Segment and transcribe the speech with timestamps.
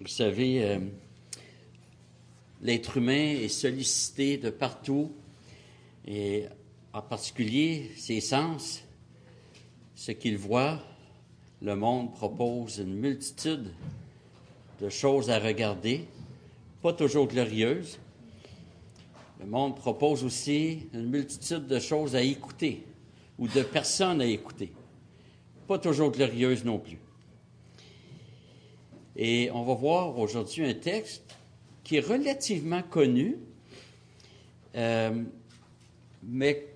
[0.00, 0.78] Vous savez, euh,
[2.62, 5.12] l'être humain est sollicité de partout,
[6.06, 6.46] et
[6.94, 8.82] en particulier ses sens,
[9.94, 10.78] ce qu'il voit.
[11.60, 13.74] Le monde propose une multitude
[14.80, 16.06] de choses à regarder,
[16.80, 17.98] pas toujours glorieuses.
[19.38, 22.86] Le monde propose aussi une multitude de choses à écouter
[23.38, 24.72] ou de personnes à écouter,
[25.68, 26.98] pas toujours glorieuses non plus.
[29.16, 31.22] Et on va voir aujourd'hui un texte
[31.84, 33.38] qui est relativement connu,
[34.76, 35.22] euh,
[36.22, 36.66] mais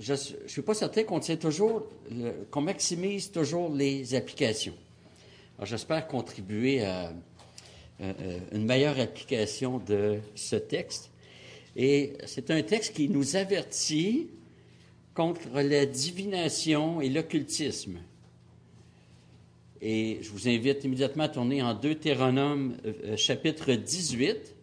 [0.00, 1.02] je ne suis pas certain
[1.36, 1.86] toujours,
[2.50, 4.74] qu'on maximise toujours les applications.
[5.62, 7.12] J'espère contribuer à,
[8.52, 11.10] une meilleure application de ce texte.
[11.74, 14.28] Et c'est un texte qui nous avertit
[15.14, 17.98] contre la divination et l'occultisme.
[19.80, 24.56] Et je vous invite immédiatement à tourner en Deutéronome euh, euh, chapitre 18.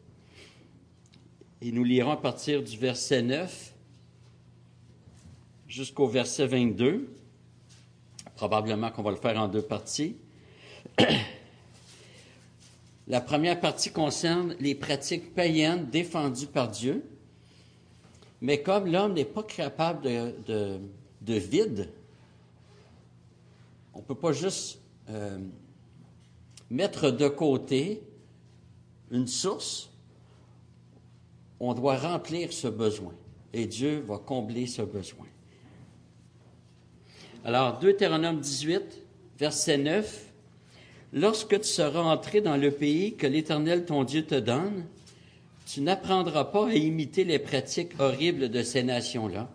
[1.62, 3.74] Et nous lirons à partir du verset 9
[5.70, 7.08] jusqu'au verset 22.
[8.36, 10.18] Probablement qu'on va le faire en deux parties.
[13.08, 17.06] La première partie concerne les pratiques païennes défendues par Dieu.
[18.42, 20.80] Mais comme l'homme n'est pas capable de,
[21.22, 21.90] de vide,
[23.94, 25.38] on ne peut pas juste euh,
[26.70, 28.02] mettre de côté
[29.12, 29.90] une source,
[31.60, 33.14] on doit remplir ce besoin.
[33.54, 35.26] Et Dieu va combler ce besoin.
[37.46, 38.82] Alors, Deutéronome 18,
[39.38, 40.34] verset 9.
[41.14, 44.86] Lorsque tu seras entré dans le pays que l'Éternel ton Dieu te donne,
[45.66, 49.50] tu n'apprendras pas à imiter les pratiques horribles de ces nations-là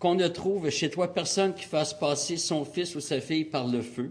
[0.00, 3.68] qu'on ne trouve chez toi personne qui fasse passer son fils ou sa fille par
[3.68, 4.10] le feu,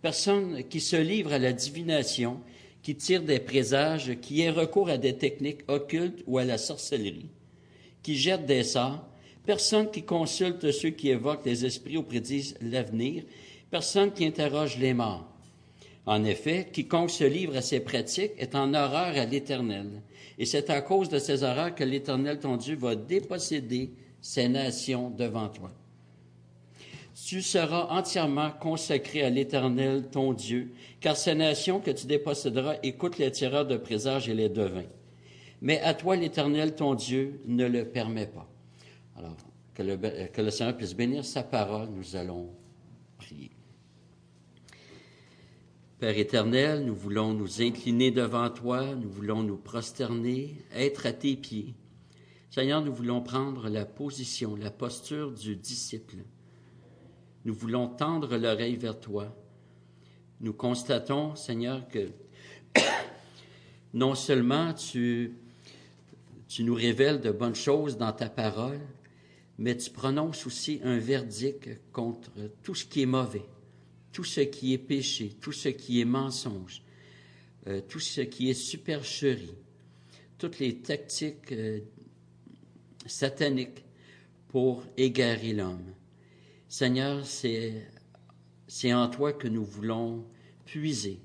[0.00, 2.40] personne qui se livre à la divination,
[2.82, 7.28] qui tire des présages, qui ait recours à des techniques occultes ou à la sorcellerie,
[8.02, 9.06] qui jette des sorts,
[9.44, 13.22] personne qui consulte ceux qui évoquent les esprits ou prédisent l'avenir,
[13.70, 15.28] personne qui interroge les morts.
[16.06, 20.00] En effet, quiconque se livre à ces pratiques est en horreur à l'Éternel.
[20.38, 25.10] Et c'est à cause de ces horreurs que l'Éternel, ton Dieu, va déposséder ces nations
[25.10, 25.72] devant toi.
[27.26, 33.18] Tu seras entièrement consacré à l'Éternel, ton Dieu, car ces nations que tu déposséderas écoutent
[33.18, 34.86] les tireurs de présages et les devins.
[35.60, 38.48] Mais à toi, l'Éternel, ton Dieu, ne le permet pas.
[39.16, 39.36] Alors,
[39.74, 39.96] que le,
[40.28, 42.50] que le Seigneur puisse bénir sa parole, nous allons
[43.16, 43.50] prier.
[45.98, 51.34] Père éternel, nous voulons nous incliner devant toi, nous voulons nous prosterner, être à tes
[51.34, 51.74] pieds.
[52.50, 56.16] Seigneur, nous voulons prendre la position, la posture du disciple.
[57.44, 59.36] Nous voulons tendre l'oreille vers toi.
[60.40, 62.08] Nous constatons, Seigneur, que
[63.92, 65.34] non seulement tu,
[66.48, 68.80] tu nous révèles de bonnes choses dans ta parole,
[69.58, 72.30] mais tu prononces aussi un verdict contre
[72.62, 73.44] tout ce qui est mauvais,
[74.10, 76.82] tout ce qui est péché, tout ce qui est mensonge,
[77.66, 79.54] euh, tout ce qui est supercherie,
[80.38, 81.80] toutes les tactiques euh,
[83.08, 83.84] satanique
[84.48, 85.94] pour égarer l'homme.
[86.68, 87.82] Seigneur, c'est,
[88.92, 90.24] en toi que nous voulons
[90.64, 91.20] puiser.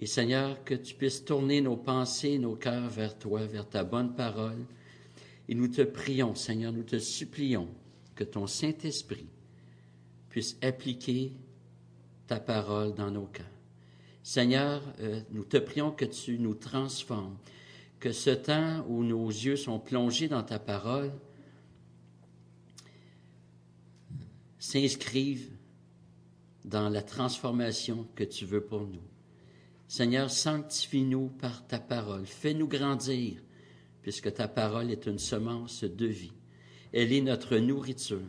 [0.00, 4.14] Et Seigneur, que tu puisses tourner nos pensées, nos cœurs vers toi, vers ta bonne
[4.14, 4.64] parole.
[5.48, 7.68] Et nous te prions, Seigneur, nous te supplions
[8.14, 9.26] que ton Saint-Esprit
[10.28, 11.32] puisse appliquer
[12.26, 13.46] ta parole dans nos cœurs.
[14.22, 17.36] Seigneur, euh, nous te prions que tu nous transformes,
[18.04, 21.10] que ce temps où nos yeux sont plongés dans ta parole
[24.58, 25.48] s'inscrive
[26.66, 29.00] dans la transformation que tu veux pour nous.
[29.88, 32.26] Seigneur, sanctifie-nous par ta parole.
[32.26, 33.40] Fais-nous grandir,
[34.02, 36.34] puisque ta parole est une semence de vie.
[36.92, 38.20] Elle est notre nourriture.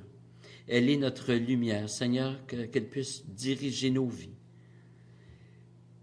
[0.69, 1.89] Elle est notre lumière.
[1.89, 4.34] Seigneur, qu'elle puisse diriger nos vies.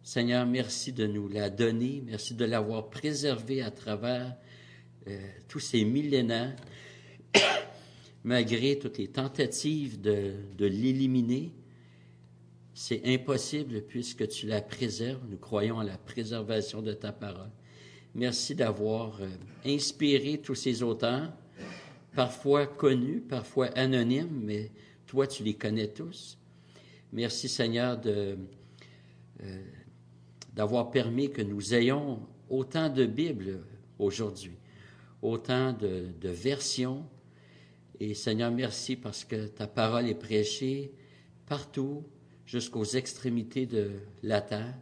[0.05, 4.35] Seigneur, merci de nous la donner, merci de l'avoir préservée à travers
[5.07, 5.17] euh,
[5.47, 6.57] tous ces millénaires,
[8.25, 11.53] malgré toutes les tentatives de, l'éliminer.
[12.75, 15.21] C'est impossible puisque tu la préserves.
[15.31, 17.51] Nous croyons à la préservation de ta parole.
[18.17, 19.29] Merci d'avoir euh,
[19.65, 21.33] inspiré tous ces auteurs,
[22.17, 24.73] parfois connus, parfois anonymes, mais
[25.07, 26.39] toi, tu les connais tous.
[27.13, 28.37] Merci, Seigneur, de,
[29.45, 29.63] euh,
[30.53, 33.65] d'avoir permis que nous ayons autant de Bibles
[33.99, 34.57] aujourd'hui,
[35.23, 37.05] autant de, versions.
[38.01, 40.93] Et Seigneur, merci parce que ta parole est prêchée
[41.47, 42.05] partout,
[42.47, 44.75] jusqu'aux extrémités de la terre.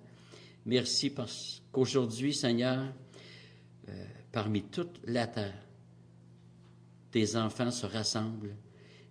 [0.66, 2.92] Merci parce qu'aujourd'hui, Seigneur,
[3.88, 5.54] euh, parmi toute la terre,
[7.10, 8.56] tes enfants se rassemblent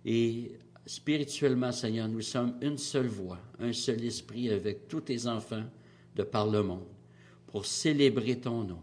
[0.04, 0.52] et
[0.86, 5.64] spirituellement, Seigneur, nous sommes une seule voix, un seul esprit avec tous tes enfants
[6.16, 6.86] de par le monde
[7.46, 8.82] pour célébrer ton nom.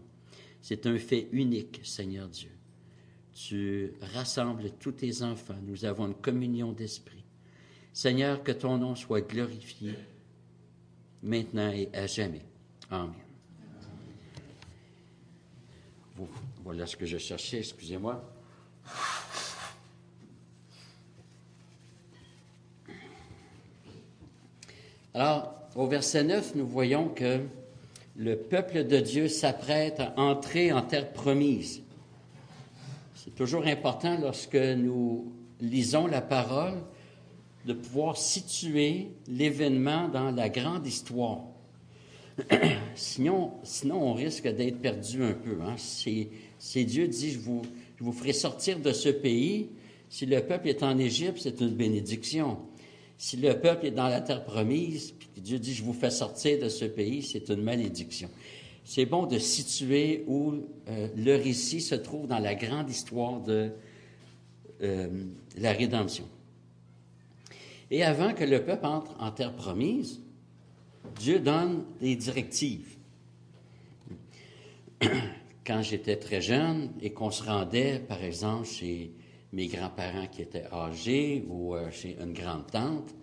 [0.61, 2.51] C'est un fait unique, Seigneur Dieu.
[3.33, 5.55] Tu rassembles tous tes enfants.
[5.63, 7.23] Nous avons une communion d'esprit.
[7.93, 9.93] Seigneur, que ton nom soit glorifié
[11.23, 12.45] maintenant et à jamais.
[12.89, 13.13] Amen.
[16.63, 18.23] Voilà ce que je cherchais, excusez-moi.
[25.13, 27.41] Alors, au verset 9, nous voyons que
[28.15, 31.83] le peuple de Dieu s'apprête à entrer en terre promise.
[33.13, 35.31] C'est toujours important lorsque nous
[35.61, 36.79] lisons la parole
[37.65, 41.41] de pouvoir situer l'événement dans la grande histoire.
[42.95, 45.57] sinon, sinon, on risque d'être perdu un peu.
[45.61, 45.75] Hein.
[45.77, 47.61] C'est Dieu dit, je vous,
[47.99, 49.69] je vous ferai sortir de ce pays.
[50.09, 52.57] Si le peuple est en Égypte, c'est une bénédiction.
[53.17, 56.59] Si le peuple est dans la terre promise, puis Dieu dit, je vous fais sortir
[56.59, 58.29] de ce pays, c'est une malédiction.
[58.83, 60.53] C'est bon de situer où
[60.87, 63.71] euh, le récit se trouve dans la grande histoire de
[64.81, 65.07] euh,
[65.57, 66.25] la rédemption.
[67.89, 70.21] Et avant que le peuple entre en terre promise,
[71.19, 72.97] Dieu donne des directives.
[75.65, 79.11] Quand j'étais très jeune et qu'on se rendait, par exemple, chez
[79.53, 83.15] mes grands-parents qui étaient âgés ou euh, chez une grande tante,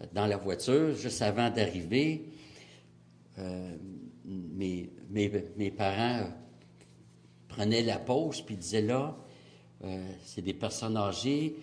[0.00, 2.28] euh, dans la voiture, juste avant d'arriver,
[3.38, 3.76] euh,
[4.24, 6.28] mes, mes, parents
[7.48, 9.16] prenaient la pause puis disaient là,
[10.22, 11.56] c'est des personnes âgées,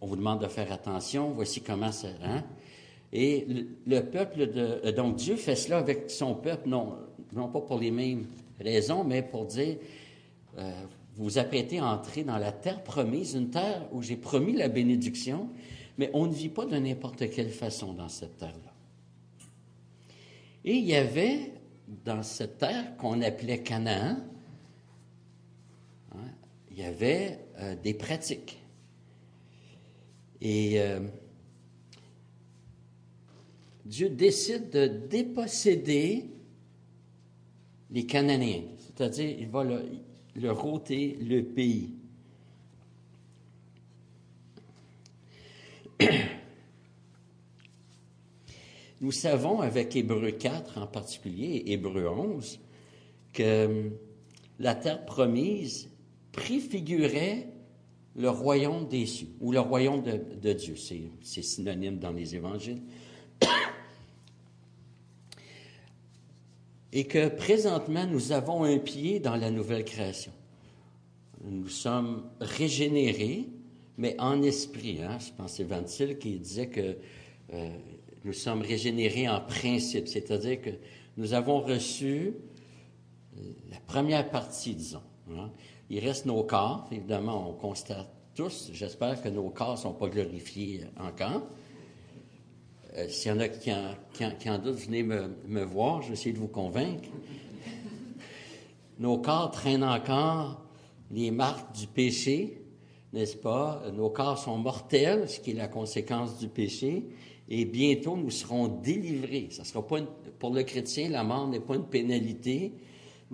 [0.00, 2.08] on vous demande de faire attention, voici comment ça.
[2.22, 2.44] Hein?
[3.10, 3.46] Et
[3.86, 4.90] le, peuple de.
[4.90, 6.98] Donc Dieu fait cela avec son peuple, non,
[7.32, 8.26] non pas pour les mêmes
[8.60, 9.78] raisons, mais pour dire
[10.54, 14.68] vous vous apprêtez à entrer dans la terre promise, une terre où j'ai promis la
[14.68, 15.50] bénédiction,
[15.98, 18.72] mais on ne vit pas de n'importe quelle façon dans cette terre-là.
[20.64, 21.54] Et il y avait
[22.04, 24.18] dans cette terre qu'on appelait Canaan,
[26.12, 26.18] hein,
[26.70, 28.62] il y avait euh, des pratiques.
[30.40, 31.00] Et euh,
[33.84, 36.30] Dieu décide de déposséder
[37.90, 39.82] les Cananéens, c'est-à-dire il va le,
[40.38, 41.90] le rôter le pays.
[49.00, 52.60] Nous savons avec Hébreu 4 en particulier, Hébreu 11,
[53.32, 53.90] que hum,
[54.58, 55.88] la terre promise
[56.32, 57.48] préfigurait
[58.16, 60.74] le royaume des cieux, ou le royaume de, de Dieu.
[60.76, 62.82] C'est synonyme dans les évangiles.
[66.92, 70.32] Et que présentement, nous avons un pied dans la nouvelle création.
[71.44, 73.48] Nous sommes régénérés,
[73.96, 75.02] mais en esprit.
[75.02, 75.18] Hein?
[75.20, 76.96] Je pense que c'est Ventil qui disait que
[77.52, 77.68] euh,
[78.24, 80.70] nous sommes régénérés en principe, c'est-à-dire que
[81.16, 82.34] nous avons reçu
[83.70, 85.02] la première partie, disons.
[85.30, 85.50] Hein?
[85.90, 90.08] Il reste nos corps, évidemment, on constate tous, j'espère que nos corps ne sont pas
[90.08, 91.42] glorifiés encore,
[92.96, 96.32] euh, s'il y en a qui en, doutent, venez me, me, voir, je vais essayer
[96.32, 97.08] de vous convaincre.
[98.98, 100.64] Nos corps traînent encore
[101.10, 102.62] les marques du péché,
[103.12, 103.82] n'est-ce pas?
[103.94, 107.04] Nos corps sont mortels, ce qui est la conséquence du péché,
[107.48, 109.48] et bientôt nous serons délivrés.
[109.50, 110.00] Ça sera pas
[110.38, 112.74] pour le chrétien, la mort n'est pas une pénalité,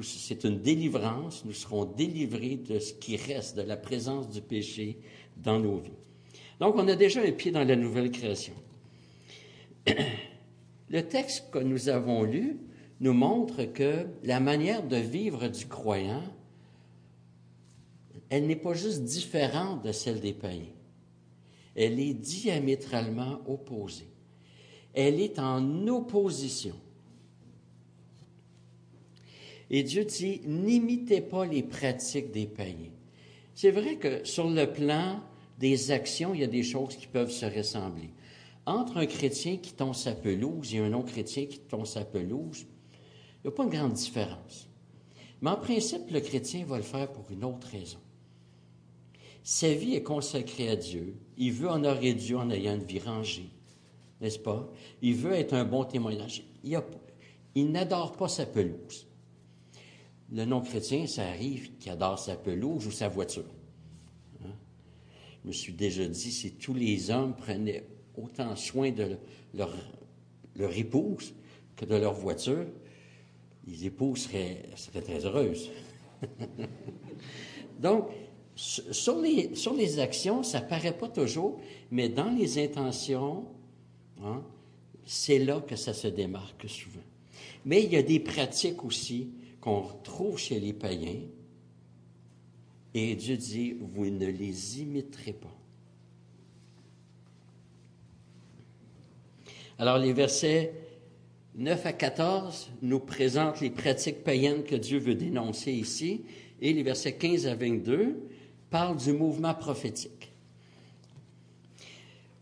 [0.02, 1.44] c'est une délivrance.
[1.44, 4.98] Nous serons délivrés de ce qui reste, de la présence du péché
[5.36, 5.90] dans nos vies.
[6.60, 8.54] Donc, on a déjà un pied dans la nouvelle création.
[9.86, 12.58] Le texte que nous avons lu
[13.00, 16.22] nous montre que la manière de vivre du croyant,
[18.30, 20.72] elle n'est pas juste différente de celle des païens.
[21.74, 24.08] Elle est diamétralement opposée.
[24.94, 26.76] Elle est en opposition.
[29.70, 32.92] Et Dieu dit, n'imitez pas les pratiques des païens.
[33.54, 35.20] C'est vrai que sur le plan
[35.58, 38.10] des actions, il y a des choses qui peuvent se ressembler
[38.66, 42.66] entre un chrétien qui tombe sa pelouse et un non-chrétien qui tombe sa pelouse,
[43.44, 44.68] il n'y a pas une grande différence.
[45.42, 47.98] Mais en principe, le chrétien va le faire pour une autre raison.
[49.42, 51.16] Sa vie est consacrée à Dieu.
[51.36, 53.50] Il veut honorer Dieu en ayant une vie rangée,
[54.22, 54.72] n'est-ce pas?
[55.02, 56.42] Il veut être un bon témoignage.
[56.62, 59.06] Il, n'adore pas sa pelouse.
[60.32, 63.44] Le non-chrétien, ça arrive qu'il adore sa pelouse ou sa voiture.
[64.42, 64.54] Hein?
[65.42, 67.84] Je me suis déjà dit, si tous les hommes prenaient
[68.16, 69.16] autant soin de
[69.54, 69.72] leur,
[70.76, 71.34] épouse
[71.76, 72.66] que de leur voiture,
[73.66, 75.70] les épouses seraient, très heureuses.
[77.78, 78.08] Donc,
[78.54, 83.46] sur les, sur les actions, ça ne paraît pas toujours, mais dans les intentions,
[84.22, 84.42] hein,
[85.04, 87.02] c'est là que ça se démarque souvent.
[87.64, 89.30] Mais il y a des pratiques aussi
[89.60, 91.20] qu'on retrouve chez les païens,
[92.94, 95.56] et Dieu dit, vous ne les imiterez pas.
[99.78, 100.72] Alors les versets
[101.56, 106.22] 9 à 14 nous présentent les pratiques païennes que Dieu veut dénoncer ici,
[106.60, 108.16] et les versets 15 à 22
[108.70, 110.32] parlent du mouvement prophétique.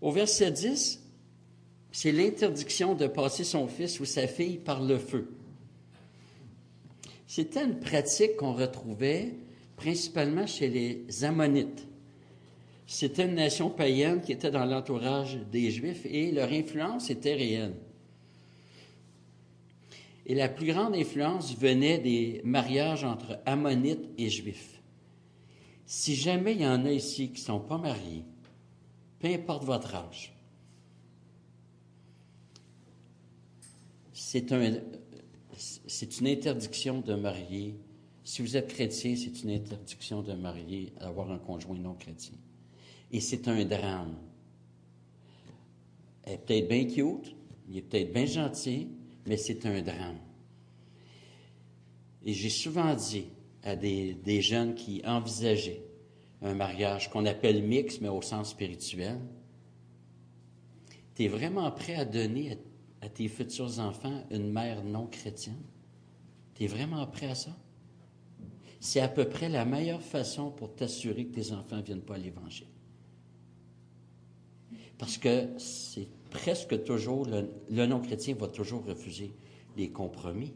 [0.00, 1.02] Au verset 10,
[1.90, 5.30] c'est l'interdiction de passer son fils ou sa fille par le feu.
[7.26, 9.34] C'était une pratique qu'on retrouvait
[9.76, 11.86] principalement chez les Ammonites.
[12.92, 17.74] C'était une nation païenne qui était dans l'entourage des Juifs et leur influence était réelle.
[20.26, 24.82] Et la plus grande influence venait des mariages entre Ammonites et Juifs.
[25.86, 28.24] Si jamais il y en a ici qui ne sont pas mariés,
[29.20, 30.36] peu importe votre âge,
[34.12, 34.74] c'est un,
[35.56, 37.74] c'est une interdiction de marier.
[38.22, 42.36] Si vous êtes chrétien, c'est une interdiction de marier, d'avoir un conjoint non chrétien.
[43.12, 44.16] Et c'est un drame.
[46.24, 47.34] Elle est peut-être bien cute,
[47.68, 48.88] il est peut-être bien gentil,
[49.26, 50.18] mais c'est un drame.
[52.24, 53.26] Et j'ai souvent dit
[53.62, 55.82] à des, jeunes qui envisageaient
[56.40, 59.20] un mariage qu'on appelle mix, mais au sens spirituel,
[61.14, 62.58] tu es vraiment prêt à donner
[63.00, 65.62] à, tes futurs enfants une mère non chrétienne?
[66.54, 67.56] Tu es vraiment prêt à ça?
[68.80, 72.14] C'est à peu près la meilleure façon pour t'assurer que tes enfants ne viennent pas
[72.14, 72.71] à l'Évangile.
[75.02, 79.32] Parce que c'est presque toujours, le, non-chrétien va toujours refuser
[79.76, 80.52] les compromis.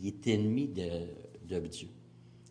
[0.00, 1.88] Il est ennemi de, Dieu.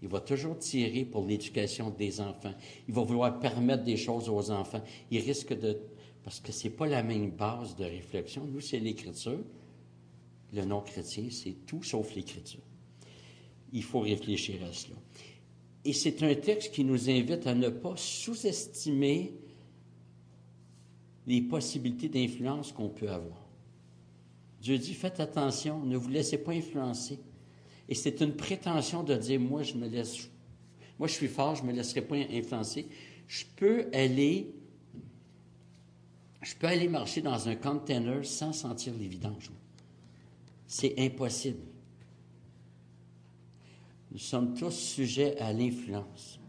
[0.01, 2.53] Il va toujours tirer pour l'éducation des enfants.
[2.89, 4.81] Il va vouloir permettre des choses aux enfants.
[5.10, 5.79] Il risque de...
[6.25, 8.43] Parce que ce n'est pas la même base de réflexion.
[8.43, 9.39] Nous, c'est l'Écriture.
[10.51, 12.60] Le non-chrétien, c'est tout sauf l'Écriture.
[13.71, 14.98] Il faut réfléchir à cela.
[15.86, 19.36] Et c'est un texte qui nous invite à ne pas sous-estimer
[21.27, 23.37] les possibilités d'influence qu'on peut avoir.
[24.61, 27.19] Dieu dit, faites attention, ne vous laissez pas influencer.
[27.89, 30.29] Et c'est une prétention de dire, moi, je me laisse,
[30.99, 32.87] moi, je suis fort, je ne me laisserai pas influencer.
[33.27, 34.53] Je peux aller,
[36.41, 39.51] je peux aller marcher dans un container sans sentir les vidanges.
[40.67, 41.59] C'est impossible.
[44.11, 46.40] Nous sommes tous sujets à l'influence.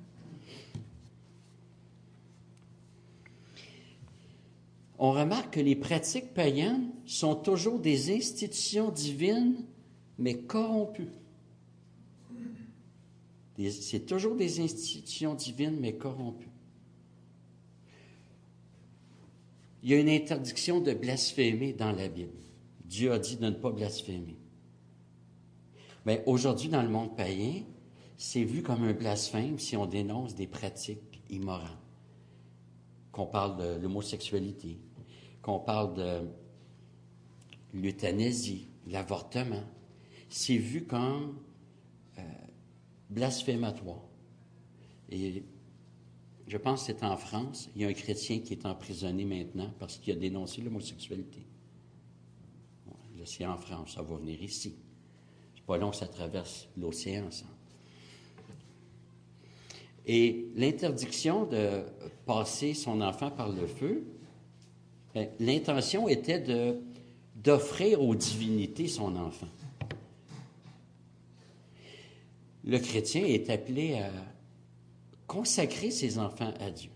[5.04, 9.56] On remarque que les pratiques païennes sont toujours des institutions divines,
[10.16, 11.10] mais corrompues.
[13.68, 16.52] C'est toujours des institutions divines, mais corrompues.
[19.82, 22.38] Il y a une interdiction de blasphémer dans la Bible.
[22.84, 24.36] Dieu a dit de ne pas blasphémer.
[26.06, 27.64] Mais aujourd'hui, dans le monde païen,
[28.16, 31.76] c'est vu comme un blasphème si on dénonce des pratiques immorales.
[33.10, 34.78] Qu'on parle de l'homosexualité,
[35.42, 36.28] qu'on parle de
[37.74, 39.64] l'euthanasie, l'avortement,
[40.28, 41.36] c'est vu comme
[42.18, 42.22] euh,
[43.10, 44.02] blasphématoire.
[45.10, 45.44] Et
[46.46, 47.68] je pense que c'est en France.
[47.74, 51.44] Il y a un chrétien qui est emprisonné maintenant parce qu'il a dénoncé l'homosexualité.
[52.86, 54.76] là, c'est en France, ça va venir ici.
[55.54, 57.46] C'est pas long, ça traverse l'océan, ça.
[60.04, 61.84] Et l'interdiction de
[62.26, 64.04] passer son enfant par le feu,
[65.40, 66.42] l'intention était
[67.36, 69.48] d'offrir aux divinités son enfant.
[72.64, 74.10] Le chrétien est appelé à
[75.26, 76.90] consacrer ses enfants à Dieu.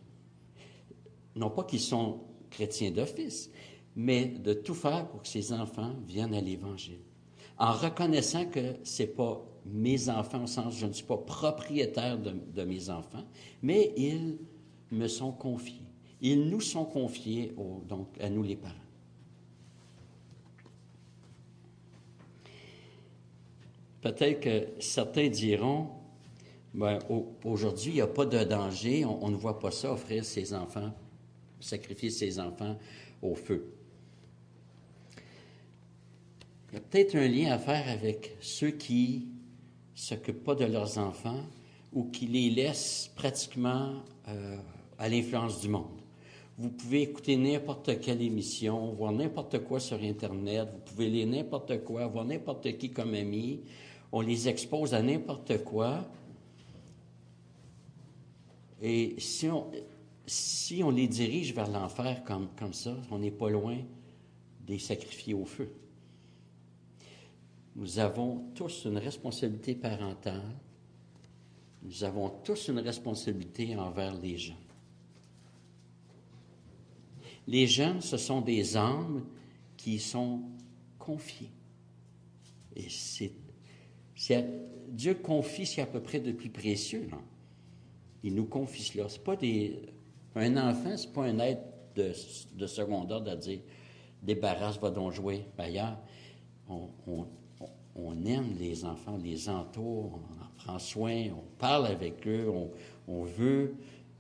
[1.35, 2.21] Non pas qu'ils sont
[2.51, 3.51] chrétiens d'office,
[3.97, 7.01] mais de tout faire pour que ses enfants viennent à l'Évangile.
[7.59, 12.19] En reconnaissant que ce n'est pas mes enfants au sens je ne suis pas propriétaire
[12.19, 13.25] de mes enfants,
[13.63, 14.39] mais ils
[14.93, 15.86] me sont confiés.
[16.21, 17.55] Ils nous sont confiés,
[17.89, 18.75] donc, à nous les parents.
[24.01, 25.89] Peut-être que certains diront,
[26.73, 26.99] ben,
[27.45, 30.93] aujourd'hui, il n'y a pas de danger, on, ne voit pas ça, offrir ses enfants,
[31.61, 32.79] sacrifier ses enfants
[33.21, 33.73] au feu.
[36.71, 39.29] Il y a peut-être un lien à faire avec ceux qui
[39.95, 41.45] ne s'occupent pas de leurs enfants
[41.93, 44.57] ou qui les laissent pratiquement euh,
[44.99, 46.06] à l'influence du monde
[46.59, 51.85] Vous pouvez écouter n'importe quelle émission, voir n'importe quoi sur Internet, vous pouvez lire n'importe
[51.85, 53.61] quoi, voir n'importe qui comme ami.
[54.11, 56.09] On les expose à n'importe quoi.
[58.81, 59.71] Et si on,
[60.27, 63.77] si on les dirige vers l'enfer comme, comme ça, on n'est pas loin
[64.67, 65.71] des sacrifier au feu.
[67.77, 70.57] Nous avons tous une responsabilité parentale.
[71.83, 74.57] Nous avons tous une responsabilité envers les gens.
[77.47, 79.25] Les jeunes, ce sont des âmes
[79.77, 80.43] qui sont
[80.99, 81.51] confiées.
[82.75, 83.33] Et c'est,
[84.89, 87.09] Dieu confie ce qui est à peu près de plus précieux.
[88.23, 89.09] Il nous confie cela.
[89.09, 89.81] C'est pas des,
[90.35, 91.63] un enfant, c'est pas un être
[91.95, 92.13] de,
[92.55, 93.61] de second ordre à dire
[94.23, 95.99] débarrasse, va donc jouer ailleurs.
[96.69, 96.89] On,
[97.95, 102.53] on, aime les enfants, on les entoure, on en prend soin, on parle avec eux,
[103.07, 103.77] on, veut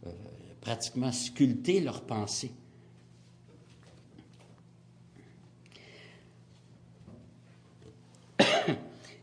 [0.06, 0.10] euh,
[0.60, 2.52] pratiquement sculpter leurs pensées.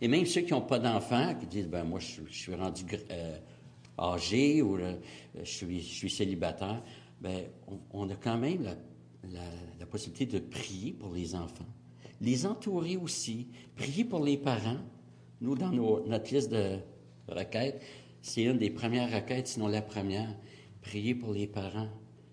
[0.04, 3.38] Et même ceux qui n'ont pas d'enfants, qui disent, ben moi, je, suis rendu euh,
[3.98, 4.98] âgé ou euh,
[5.42, 6.84] je, suis, célibataire,
[7.22, 7.46] ben,
[7.94, 8.76] on, a quand même
[9.24, 11.70] la, possibilité de prier pour les enfants.
[12.20, 14.82] Les entourer aussi, prier pour les parents.
[15.40, 16.80] Nous, dans notre liste de
[17.30, 17.82] requêtes,
[18.22, 20.36] c'est une des premières requêtes, sinon la première.
[20.82, 21.88] Prier pour les parents,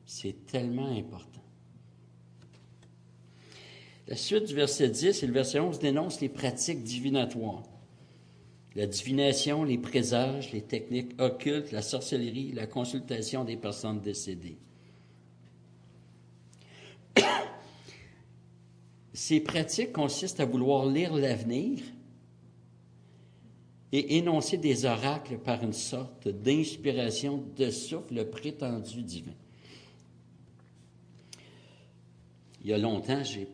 [0.05, 1.40] c'est tellement important.
[4.11, 7.63] La suite du verset 10 et le verset 11 dénoncent les pratiques divinatoires.
[8.75, 14.59] La divination, les présages, les techniques occultes, la sorcellerie, la consultation des personnes décédées.
[19.13, 21.79] Ces pratiques consistent à vouloir lire l'avenir
[23.93, 29.35] et énoncer des oracles par une sorte d'inspiration de souffle prétendu divin.
[32.63, 33.49] Il y a longtemps, j'ai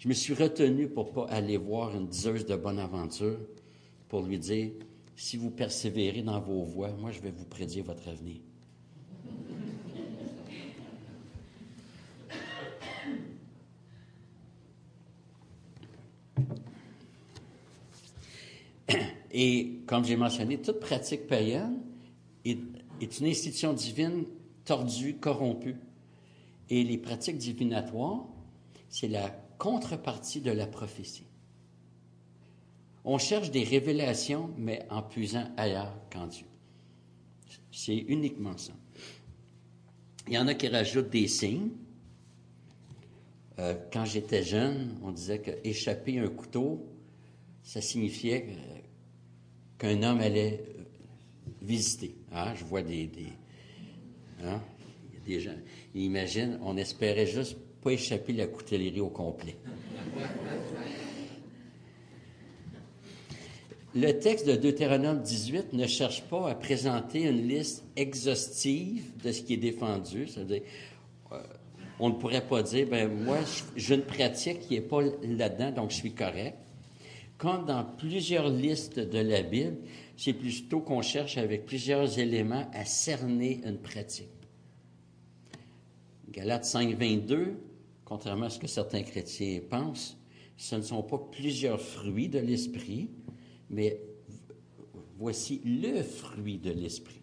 [0.00, 3.38] je me suis retenu pour pas aller voir une diseuse de bonne aventure
[4.08, 4.70] pour lui dire
[5.14, 8.38] si vous persévérez dans vos voies, moi je vais vous prédire votre avenir.
[19.32, 21.78] Et comme j'ai mentionné, toute pratique païenne
[22.46, 22.58] est,
[23.02, 24.24] est, une institution divine
[24.64, 25.76] tordue, corrompue.
[26.70, 28.24] Et les pratiques divinatoires,
[28.88, 31.26] c'est la contrepartie de la prophétie.
[33.04, 36.46] On cherche des révélations, mais en puisant ailleurs qu'en Dieu.
[37.70, 38.72] C'est uniquement ça.
[40.26, 41.70] Il y en a qui rajoutent des signes.
[43.58, 46.86] Euh, quand j'étais jeune, on disait qu'échapper un couteau,
[47.62, 48.56] ça signifiait
[49.78, 50.64] qu'un homme allait
[51.60, 52.16] visiter.
[52.32, 53.32] Ah, je vois des, des,
[54.42, 54.60] hein,
[55.26, 55.56] des gens.
[55.94, 59.56] Imagine, on espérait juste pas échapper la coutellerie au complet.
[63.94, 69.42] Le texte de Deutéronome 18 ne cherche pas à présenter une liste exhaustive de ce
[69.42, 70.28] qui est défendu.
[70.28, 70.62] C'est-à-dire,
[71.32, 71.42] euh,
[71.98, 73.38] on ne pourrait pas dire, ben moi,
[73.74, 76.56] j'ai une pratique qui n'est pas là-dedans, donc je suis correct.
[77.36, 79.78] Comme dans plusieurs listes de la Bible,
[80.16, 84.28] c'est plutôt qu'on cherche avec plusieurs éléments à cerner une pratique.
[86.30, 87.56] Galates 5, 22,
[88.10, 90.18] contrairement à ce que certains chrétiens pensent,
[90.56, 93.08] ce ne sont pas plusieurs fruits de l'esprit,
[93.70, 94.00] mais
[95.16, 97.22] voici le fruit de l'esprit.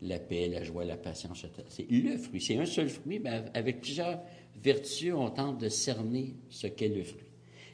[0.00, 2.40] La paix, la joie, la patience, c'est le fruit.
[2.40, 4.22] C'est un seul fruit, mais avec plusieurs
[4.56, 7.26] vertus, on tente de cerner ce qu'est le fruit.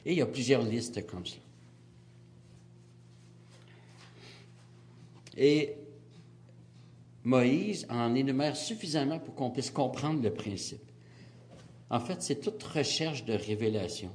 [0.05, 1.37] Et il y a plusieurs listes comme ça.
[5.37, 5.75] Et
[7.23, 10.88] Moïse en énumère suffisamment pour qu'on puisse comprendre le principe.
[11.89, 14.11] En fait, c'est toute recherche de révélation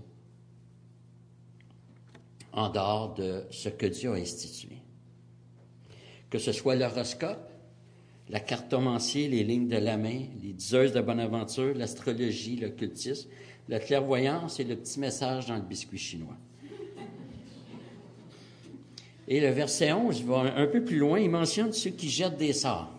[2.53, 4.77] en dehors de ce que Dieu a institué.
[6.31, 7.51] Que ce soit l'horoscope,
[8.29, 13.29] la cartomancie, les lignes de la main, les diseuses de bonne aventure, l'astrologie, l'occultisme,
[13.69, 16.37] la clairvoyance et le petit message dans le biscuit chinois.
[19.27, 22.53] Et le verset 11 va un peu plus loin, il mentionne ceux qui jettent des
[22.53, 22.93] sorts,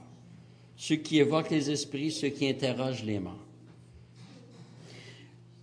[0.76, 3.45] ceux qui évoquent les esprits, ceux qui interrogent les morts.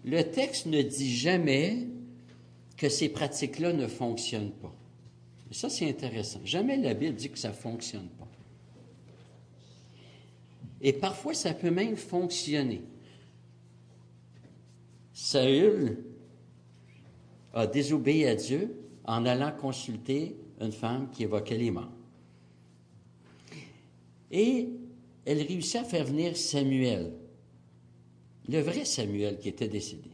[0.05, 1.87] Le texte ne dit jamais
[2.77, 4.75] que ces pratiques-là ne fonctionnent pas.
[5.51, 6.41] Et ça, c'est intéressant.
[6.45, 8.29] Jamais la Bible dit que ça ne fonctionne pas.
[10.81, 12.83] Et parfois, ça peut même fonctionner.
[15.12, 15.99] Saül
[17.53, 21.93] a désobéi à Dieu en allant consulter une femme qui évoquait les morts.
[24.31, 24.71] Et
[25.25, 27.12] elle réussit à faire venir Samuel,
[28.49, 30.11] Le vrai Samuel qui était décédé.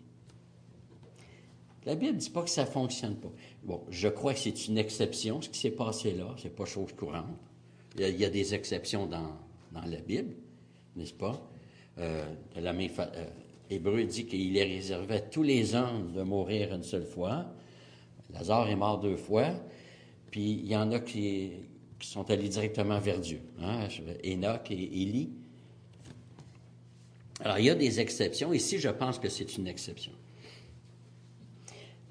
[1.87, 3.33] La Bible ne dit pas que ça ne fonctionne pas.
[3.62, 6.35] Bon, je crois que c'est une exception, ce qui s'est passé là.
[6.37, 7.25] C'est pas chose courante.
[7.97, 9.33] Il y a, des exceptions dans,
[9.73, 10.35] la Bible,
[10.97, 11.41] n'est-ce pas?
[11.99, 13.27] Euh, euh,
[13.71, 17.47] Hébreu dit qu'il est réservé à tous les hommes de mourir une seule fois.
[18.33, 19.53] Lazare est mort deux fois.
[20.31, 21.53] Puis il y en a qui,
[22.01, 23.41] sont allés directement vers Dieu.
[23.61, 23.88] Hein?
[24.25, 25.31] Enoch et Élie.
[27.40, 28.53] Alors, il y a des exceptions.
[28.53, 30.12] Ici, je pense que c'est une exception.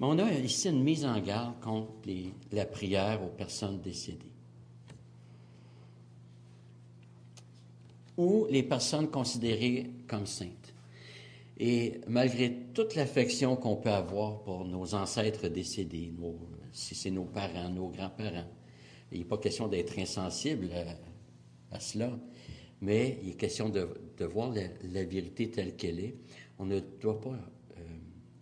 [0.00, 1.92] Mais on a ici une mise en garde contre
[2.52, 4.32] la prière aux personnes décédées.
[8.16, 10.74] Ou les personnes considérées comme saintes.
[11.58, 16.12] Et malgré toute l'affection qu'on peut avoir pour nos ancêtres décédés,
[16.72, 18.48] si c'est nos parents, nos grands-parents,
[19.10, 20.68] il n'est pas question d'être insensible
[21.72, 22.10] à, cela,
[22.80, 23.88] mais il est question de,
[24.24, 26.16] voir la, vérité telle qu'elle est.
[26.58, 27.80] On ne doit pas euh,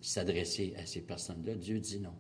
[0.01, 1.55] s'adresser à ces personnes-là.
[1.55, 2.15] Dieu dit non.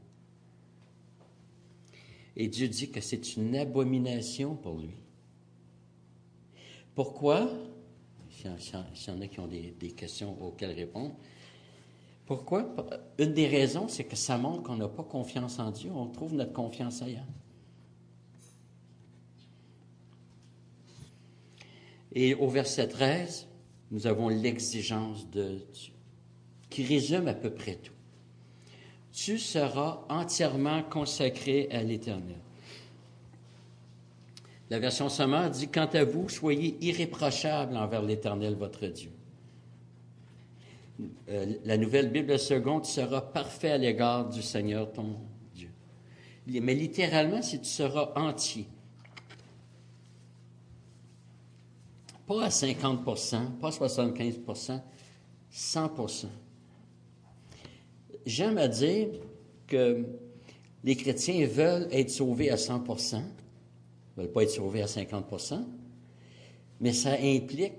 [2.36, 4.94] Et Dieu dit que c'est une abomination pour lui.
[6.94, 7.50] Pourquoi?
[8.30, 11.14] s'il y en a qui ont des, questions auxquelles répondre.
[12.26, 12.74] Pourquoi?
[13.18, 16.34] Une des raisons, c'est que ça montre qu'on n'a pas confiance en Dieu, on trouve
[16.34, 17.26] notre confiance ailleurs.
[22.18, 23.46] Et au verset 13,
[23.90, 25.92] nous avons l'exigence de Dieu,
[26.70, 27.92] qui résume à peu près tout.
[29.12, 32.40] Tu seras entièrement consacré à l'Éternel.
[34.70, 39.10] La version sommaire dit Quant à vous, soyez irréprochables envers l'Éternel votre Dieu.
[41.28, 45.18] Euh, la nouvelle Bible seconde sera parfait à l'égard du Seigneur ton
[45.54, 45.68] Dieu.
[46.46, 48.66] Mais littéralement, si tu seras entier.
[52.26, 54.80] Pas à 50% pas à 75%
[55.52, 56.26] 100%
[58.24, 59.08] J'aime à dire
[59.66, 60.04] que
[60.82, 65.64] les chrétiens veulent être sauvés à 100% ne veulent pas être sauvés à 50%
[66.80, 67.74] mais ça implique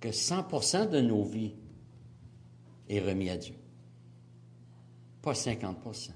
[0.00, 1.54] que 100% de nos vies
[2.88, 3.54] est remis à Dieu.
[5.22, 6.10] Pas 50%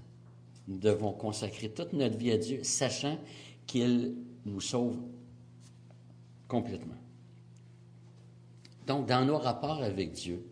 [0.68, 3.18] Nous devons consacrer toute notre vie à Dieu, sachant
[3.66, 4.96] qu'il nous sauve
[6.48, 6.99] complètement.
[8.90, 10.44] Donc, dans nos rapports avec Dieu,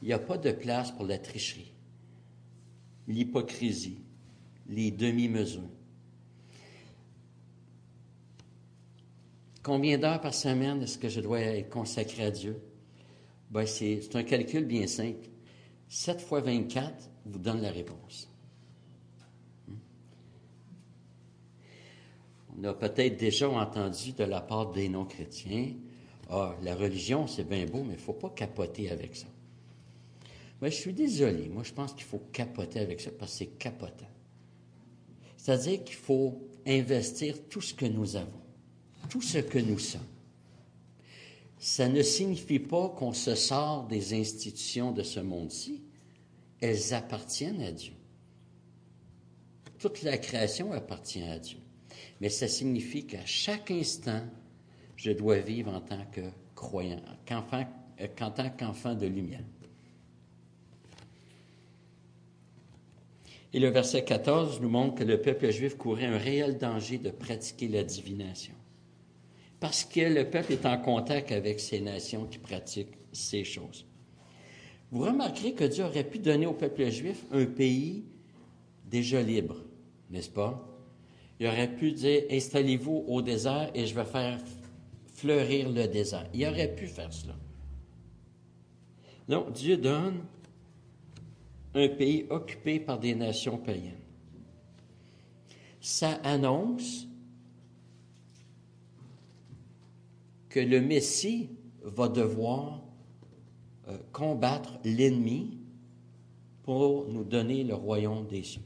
[0.00, 1.70] il n'y a pas de place pour la tricherie,
[3.06, 3.98] l'hypocrisie,
[4.70, 5.68] les demi-mesures.
[9.62, 12.58] Combien d'heures par semaine est-ce que je dois être consacré à Dieu?
[13.50, 15.28] Ben, c'est un calcul bien simple.
[15.90, 18.30] 7 fois 24 vous donne la réponse.
[19.68, 19.74] Hmm?
[22.58, 25.74] On a peut-être déjà entendu de la part des non-chrétiens,
[26.30, 29.26] ah, la religion, c'est bien beau, mais il ne faut pas capoter avec ça.
[30.60, 31.48] Ben, je suis désolé.
[31.48, 34.08] Moi, je pense qu'il faut capoter avec ça parce que c'est capotant.
[35.36, 38.44] C'est-à-dire qu'il faut investir tout ce que nous avons
[39.08, 40.00] tout ce que nous sommes.
[41.58, 45.82] Ça ne signifie pas qu'on se sort des institutions de ce monde-ci.
[46.60, 47.94] Elles appartiennent à Dieu.
[49.78, 51.58] Toute la création appartient à Dieu.
[52.20, 54.22] Mais ça signifie qu'à chaque instant,
[55.04, 56.22] je dois vivre en tant que
[56.54, 56.98] croyant,
[57.30, 59.44] euh, en tant qu'enfant de lumière.
[63.52, 67.10] Et le verset 14 nous montre que le peuple juif courait un réel danger de
[67.10, 68.54] pratiquer la divination
[69.60, 73.86] parce que le peuple est en contact avec ces nations qui pratiquent ces choses.
[74.90, 78.04] Vous remarquerez que Dieu aurait pu donner au peuple juif un pays
[78.90, 79.56] déjà libre,
[80.10, 80.66] n'est-ce pas?
[81.40, 84.38] Il aurait pu dire, installez-vous au désert et je vais faire
[85.24, 86.26] fleurir le désert.
[86.34, 87.34] Il aurait pu faire cela.
[89.26, 90.20] Non, Dieu donne
[91.74, 94.04] un pays occupé par des nations païennes.
[95.80, 97.08] Ça annonce
[100.50, 101.48] que le Messie
[101.82, 102.82] va devoir
[103.88, 105.58] euh, combattre l'ennemi
[106.64, 108.60] pour nous donner le royaume des cieux.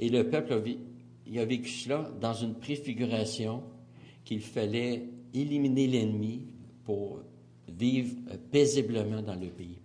[0.00, 3.62] Et le peuple a, a vécu cela dans une préfiguration
[4.24, 5.04] qu'il fallait
[5.34, 6.42] éliminer l'ennemi
[6.84, 7.20] pour
[7.68, 9.76] vivre euh, paisiblement dans le pays.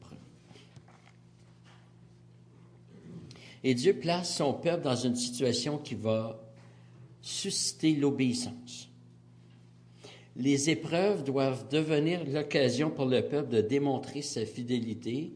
[3.63, 6.39] Et Dieu place son peuple dans une situation qui va
[7.19, 8.89] susciter l'obéissance
[10.35, 15.33] les épreuves doivent devenir l'occasion pour le peuple de démontrer sa fidélité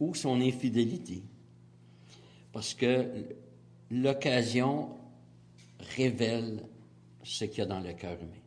[0.00, 1.22] ou son infidélité.
[2.52, 3.06] Parce que
[3.90, 4.90] l'occasion
[5.96, 6.64] révèle
[7.22, 8.42] ce qu'il y a dans le cœur humain.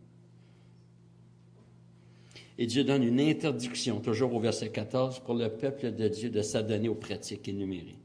[2.58, 6.42] Et Dieu donne une interdiction, toujours au verset 14, pour le peuple de Dieu de
[6.42, 7.98] s'adonner aux pratiques énumérées.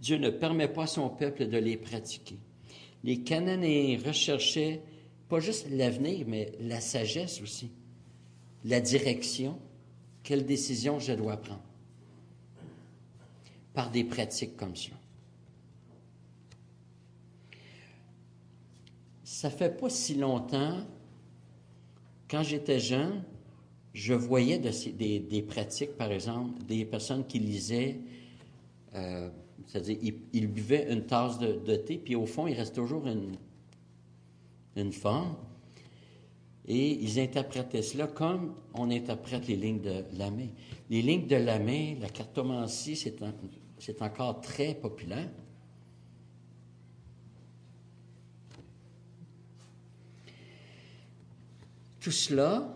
[0.00, 2.38] Dieu ne permet pas à son peuple de les pratiquer.
[3.04, 4.82] Les Cananéens recherchaient
[5.28, 7.70] pas juste l'avenir, mais la sagesse aussi,
[8.64, 9.58] la direction,
[10.22, 11.62] quelle décision je dois prendre?
[13.74, 14.92] Par des pratiques comme ça.
[19.44, 20.78] Ça fait pas si longtemps,
[22.30, 23.22] quand j'étais jeune,
[23.92, 28.00] je voyais des, pratiques, par exemple, des personnes qui lisaient,
[28.94, 29.28] euh,
[29.66, 29.98] c'est-à-dire,
[30.32, 33.36] ils, buvaient une tasse de, thé, puis au fond, il reste toujours une,
[34.76, 35.36] une forme.
[36.66, 40.48] Et ils interprétaient cela comme on interprète les lignes de la main.
[40.88, 45.28] Les lignes de la main, la cartomancie, c'est encore très populaire.
[52.04, 52.70] Tout cela,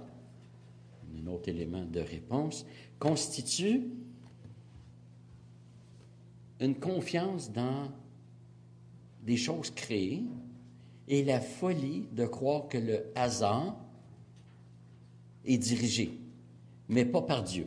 [1.15, 2.65] un autre élément de réponse,
[2.99, 3.91] constitue
[6.61, 7.93] une confiance dans
[9.21, 10.25] des choses créées
[11.09, 13.77] et la folie de croire que le hasard
[15.45, 16.19] est dirigé,
[16.89, 17.67] mais pas par Dieu.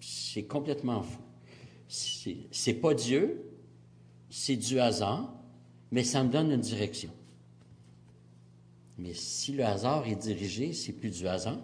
[0.00, 1.20] C'est complètement fou
[2.50, 3.44] c'est pas Dieu,
[4.30, 5.34] c'est du hasard,
[5.90, 7.10] mais ça me donne une direction.
[9.00, 11.58] Mais si le hasard est dirigé, c'est plus du hasard,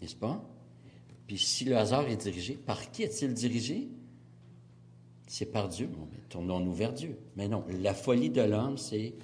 [0.00, 0.44] n'est-ce pas?
[1.26, 3.88] Puis si le hasard est dirigé, par qui est-il dirigé?
[5.26, 5.86] C'est par Dieu.
[5.86, 7.18] Bon, mais tournons-nous vers Dieu.
[7.34, 9.14] Mais non, la folie de l'homme, c'est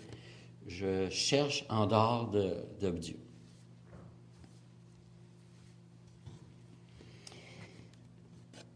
[0.67, 3.19] je cherche en dehors de, de Dieu.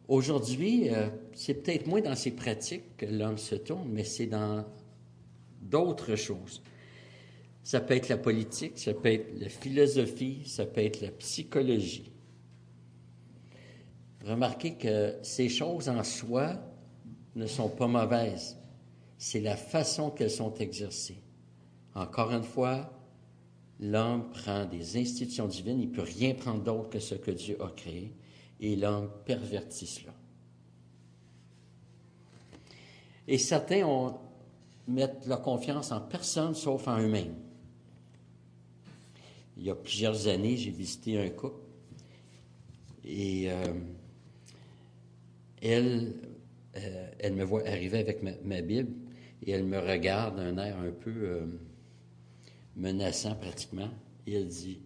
[0.06, 4.64] Aujourd'hui, euh, c'est peut-être moins dans ses pratiques que l'homme se tourne, mais c'est dans
[5.62, 6.62] d'autres choses.
[7.66, 12.12] Ça peut être la politique, ça peut être la philosophie, ça peut être la psychologie.
[14.24, 16.60] Remarquez que ces choses en soi
[17.34, 18.56] ne sont pas mauvaises.
[19.18, 21.20] C'est la façon qu'elles sont exercées.
[21.96, 22.88] Encore une fois,
[23.80, 27.60] l'homme prend des institutions divines, il ne peut rien prendre d'autre que ce que Dieu
[27.60, 28.14] a créé
[28.60, 30.14] et l'homme pervertit cela.
[33.26, 34.14] Et certains
[34.86, 37.34] mettent leur confiance en personne sauf en eux-mêmes.
[39.56, 41.60] Il y a plusieurs années, j'ai visité un couple
[43.04, 43.72] et euh,
[45.62, 46.14] elle,
[46.76, 48.92] euh, elle me voit arriver avec ma, Bible
[49.42, 51.46] et elle me regarde d'un air un peu euh,
[52.74, 53.88] menaçant pratiquement
[54.26, 54.80] et elle dit,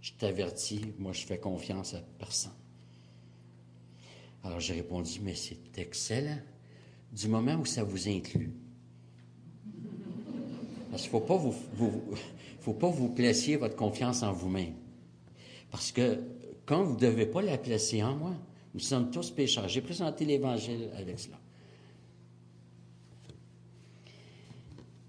[0.00, 2.52] je t'avertis, moi je fais confiance à personne.
[4.44, 6.38] Alors j'ai répondu, mais c'est excellent,
[7.12, 8.52] du moment où ça vous inclut.
[10.90, 11.26] Parce qu'il ne
[12.60, 14.74] faut pas vous, placer votre confiance en vous-même.
[15.70, 16.20] Parce que
[16.64, 18.32] quand vous ne devez pas la placer en moi,
[18.74, 19.68] nous sommes tous pécheurs.
[19.68, 21.38] J'ai présenté l'Évangile avec cela.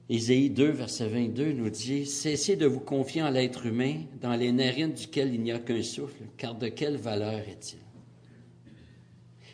[0.10, 4.54] Ésaïe 2, verset 22 nous dit Cessez de vous confier en l'être humain, dans les
[4.54, 7.80] narines duquel il n'y a qu'un souffle, car de quelle valeur est-il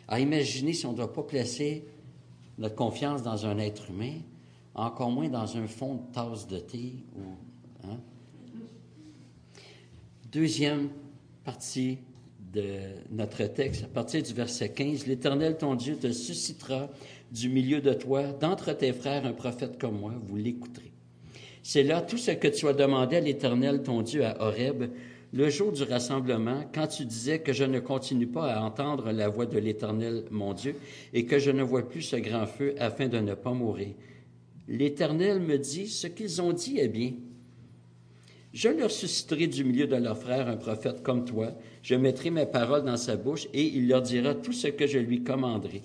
[0.08, 1.84] à imaginer si on ne doit pas placer
[2.58, 4.14] notre confiance dans un être humain,
[4.74, 6.94] encore moins dans un fond de tasse de thé.
[7.84, 7.98] Hein?
[10.32, 10.88] Deuxième
[11.44, 11.98] partie
[12.52, 12.64] de
[13.10, 16.88] notre texte, à partir du verset 15, L'Éternel, ton Dieu, te suscitera
[17.32, 20.92] du milieu de toi, d'entre tes frères, un prophète comme moi, vous l'écouterez.
[21.62, 24.84] C'est là tout ce que tu as demandé à l'Éternel, ton Dieu, à Horeb,
[25.32, 29.28] le jour du rassemblement, quand tu disais que je ne continue pas à entendre la
[29.28, 30.76] voix de l'Éternel, mon Dieu,
[31.12, 33.94] et que je ne vois plus ce grand feu afin de ne pas mourir.
[34.68, 37.12] L'Éternel me dit, ce qu'ils ont dit est bien.
[38.54, 42.46] Je leur susciterai du milieu de leurs frères un prophète comme toi, je mettrai mes
[42.46, 45.82] paroles dans sa bouche, et il leur dira tout ce que je lui commanderai.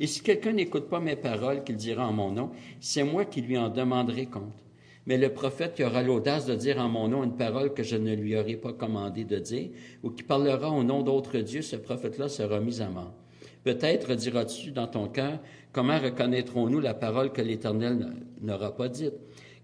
[0.00, 3.42] Et si quelqu'un n'écoute pas mes paroles qu'il dira en mon nom, c'est moi qui
[3.42, 4.64] lui en demanderai compte.
[5.06, 7.96] Mais le prophète qui aura l'audace de dire en mon nom une parole que je
[7.96, 9.70] ne lui aurai pas commandé de dire,
[10.02, 13.14] ou qui parlera au nom d'autres dieux, ce prophète-là sera mis à mort.
[13.68, 15.40] Peut-être diras-tu dans ton cœur,
[15.72, 19.12] comment reconnaîtrons-nous la parole que l'Éternel n'aura pas dite?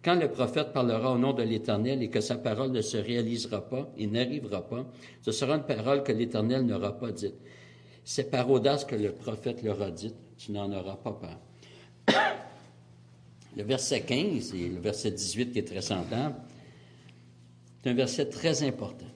[0.05, 3.67] Quand le prophète parlera au nom de l'Éternel et que sa parole ne se réalisera
[3.67, 4.85] pas et n'arrivera pas,
[5.23, 7.37] ce sera une parole que l'Éternel n'aura pas dite.
[8.05, 12.15] C'est par audace que le prophète l'aura dite, tu n'en auras pas peur.
[13.57, 16.35] Le verset 15 et le verset 18 qui est très semblable,
[17.83, 19.07] c'est un verset très important.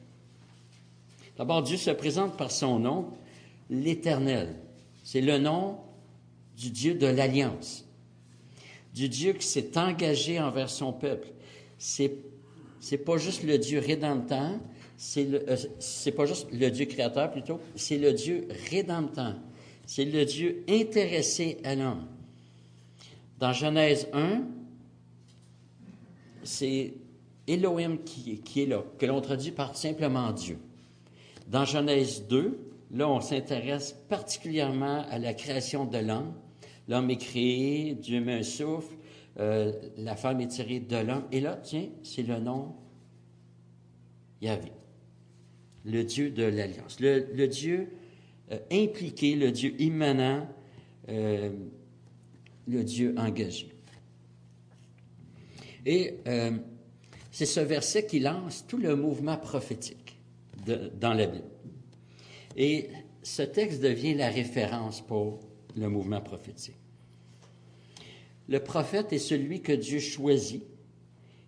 [1.36, 3.08] D'abord, Dieu se présente par son nom,
[3.68, 4.54] l'Éternel.
[5.10, 5.78] C'est le nom
[6.54, 7.86] du Dieu de l'Alliance,
[8.92, 11.28] du Dieu qui s'est engagé envers son peuple.
[11.78, 12.12] C'est
[12.78, 14.50] c'est pas juste le Dieu rédempteur,
[14.98, 19.36] c'est euh, pas juste le Dieu créateur plutôt, c'est le Dieu rédempteur.
[19.86, 22.06] C'est le Dieu intéressé à l'homme.
[23.38, 24.42] Dans Genèse 1,
[26.42, 26.92] c'est
[27.46, 30.58] Elohim qui, qui, est là, que l'on traduit par simplement Dieu.
[31.46, 36.34] Dans Genèse 2, là, on s'intéresse particulièrement à la création de l'homme.
[36.88, 38.96] L'homme est créé, Dieu met un souffle,
[39.38, 41.24] euh, la femme est tirée de l'homme.
[41.30, 42.74] Et là, tiens, c'est le nom
[44.40, 44.72] Yahvé,
[45.84, 47.90] le Dieu de l'Alliance, le, Dieu
[48.52, 50.48] euh, impliqué, le Dieu immanent,
[51.08, 51.50] euh,
[52.66, 53.70] le Dieu engagé.
[55.86, 56.16] Et
[57.30, 60.18] c'est ce verset qui lance tout le mouvement prophétique
[61.00, 61.46] dans la Bible.
[62.58, 62.90] Et
[63.22, 65.38] ce texte devient la référence pour
[65.76, 66.74] le mouvement prophétique.
[68.48, 70.64] Le prophète est celui que Dieu choisit,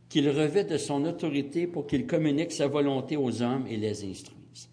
[0.08, 4.68] qu'il revêt de son autorité pour qu'il communique sa volonté aux hommes et les instruise.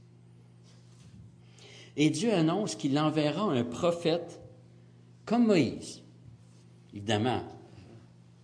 [1.96, 4.40] Et Dieu annonce qu'il enverra un prophète
[5.26, 6.04] comme Moïse.
[6.94, 7.42] Évidemment,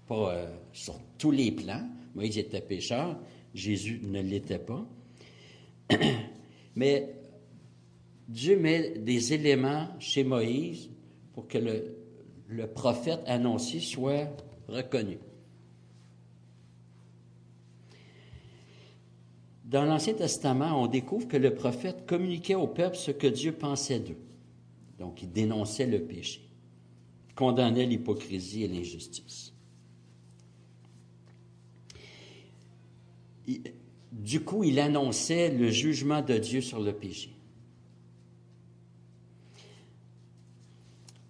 [0.07, 1.87] pas euh, sur tous les plans.
[2.15, 3.19] Moïse était pécheur,
[3.53, 4.83] Jésus ne l'était pas.
[6.75, 7.22] Mais
[8.27, 10.89] Dieu met des éléments chez Moïse
[11.33, 14.27] pour que le, prophète annoncé soit
[14.67, 15.17] reconnu.
[19.65, 23.99] Dans l'Ancien Testament, on découvre que le prophète communiquait au peuple ce que Dieu pensait
[23.99, 24.19] d'eux.
[24.99, 26.41] Donc, il dénonçait le péché,
[27.35, 29.53] condamnait l'hypocrisie et l'injustice.
[34.11, 37.32] Du coup, il annonçait le jugement de Dieu sur le péché.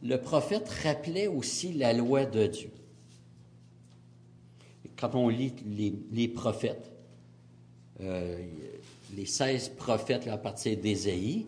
[0.03, 2.71] Le prophète rappelait aussi la loi de Dieu.
[4.97, 5.53] Quand on lit
[6.11, 6.91] les, prophètes,
[8.01, 8.37] euh,
[9.15, 11.45] les 16 prophètes à partir d'Ésaïe,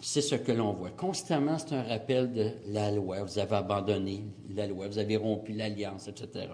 [0.00, 0.90] c'est ce que l'on voit.
[0.90, 3.22] Constamment, c'est un rappel de la loi.
[3.24, 6.52] Vous avez abandonné la loi, vous avez rompu l'alliance, etc.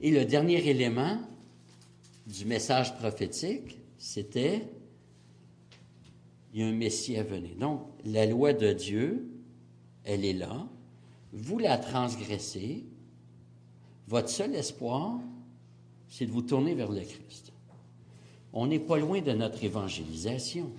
[0.00, 1.18] Et le dernier élément
[2.26, 4.62] du message prophétique, c'était
[6.52, 7.56] il y a un Messie à venir.
[7.56, 9.28] Donc, la loi de Dieu,
[10.04, 10.66] elle est là.
[11.32, 12.84] Vous la transgressez.
[14.08, 15.20] Votre seul espoir,
[16.08, 17.52] c'est de vous tourner vers le Christ.
[18.52, 20.70] On n'est pas loin de notre évangélisation.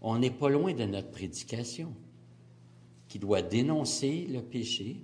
[0.00, 1.92] On n'est pas loin de notre prédication,
[3.08, 5.00] qui doit dénoncer le péché,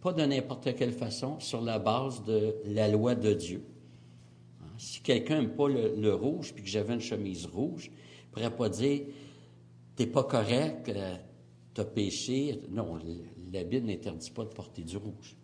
[0.00, 3.62] pas de n'importe quelle façon, sur la base de la loi de Dieu.
[4.76, 7.90] Si quelqu'un n'aime pas le, rouge, puis que j'avais une chemise rouge,
[8.40, 9.02] ne pourrait pas dire
[9.96, 11.16] T'es pas correct, euh,
[11.72, 12.60] tu as péché.
[12.70, 12.98] Non,
[13.52, 15.36] la Bible n'interdit pas de porter du rouge.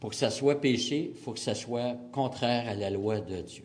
[0.00, 3.40] Pour que ça soit péché, il faut que ça soit contraire à la loi de
[3.42, 3.64] Dieu.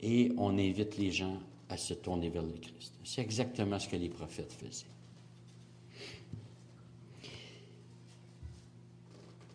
[0.00, 1.38] Et on invite les gens
[1.68, 2.94] à se tourner vers le Christ.
[3.04, 4.86] C'est exactement ce que les prophètes faisaient.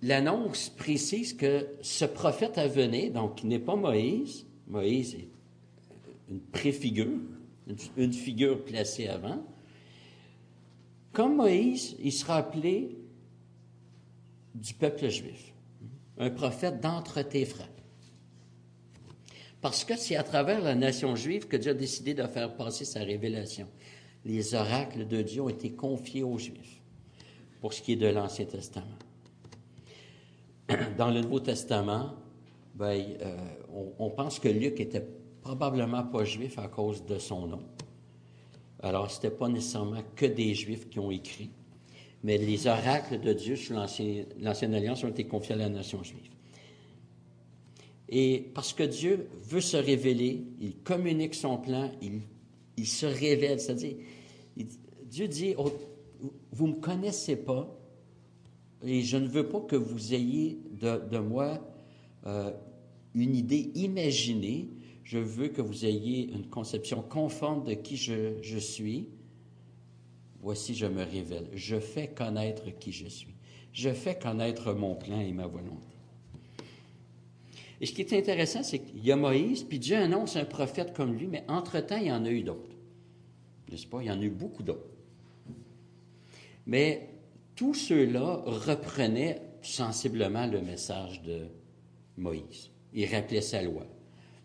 [0.03, 5.30] L'annonce précise que ce prophète à venir, donc qui n'est pas Moïse, Moïse est
[6.31, 7.19] une préfigure,
[7.97, 9.45] une, figure placée avant.
[11.11, 12.97] Comme Moïse, il sera appelé
[14.55, 15.53] du peuple juif,
[16.17, 17.67] un prophète d'entre tes frères.
[19.59, 22.85] Parce que c'est à travers la nation juive que Dieu a décidé de faire passer
[22.85, 23.67] sa révélation.
[24.25, 26.81] Les oracles de Dieu ont été confiés aux Juifs
[27.59, 28.97] pour ce qui est de l'Ancien Testament.
[30.97, 32.15] Dans le Nouveau Testament,
[32.73, 33.37] ben, euh,
[33.73, 35.05] on, on, pense que Luc était
[35.41, 37.63] probablement pas juif à cause de son nom.
[38.81, 41.51] Alors, ce n'était pas nécessairement que des juifs qui ont écrit,
[42.23, 46.29] mais les oracles de Dieu sur l'Ancienne Alliance ont été confiés à la nation juive.
[48.09, 53.95] Et parce que Dieu veut se révéler, il communique son plan, il, se révèle, c'est-à-dire,
[55.05, 55.71] Dieu dit, oh,
[56.51, 57.77] vous ne me connaissez pas,
[58.83, 61.59] et je ne veux pas que vous ayez de, de moi
[62.25, 62.51] euh,
[63.13, 64.69] une idée imaginée,
[65.03, 69.07] je veux que vous ayez une conception conforme de qui je, suis.
[70.41, 71.49] Voici, je me révèle.
[71.53, 73.35] Je fais connaître qui je suis.
[73.73, 75.87] Je fais connaître mon plan et ma volonté.
[77.79, 80.93] Et ce qui est intéressant, c'est qu'il y a Moïse, puis Dieu annonce un prophète
[80.93, 82.75] comme lui, mais entre-temps, il y en a eu d'autres.
[83.71, 84.01] N'est-ce pas?
[84.01, 84.85] Il y en a eu beaucoup d'autres.
[86.67, 87.09] Mais
[87.55, 91.47] tous ceux-là reprenaient sensiblement le message de
[92.17, 92.69] Moïse.
[92.93, 93.87] Ils rappelaient sa loi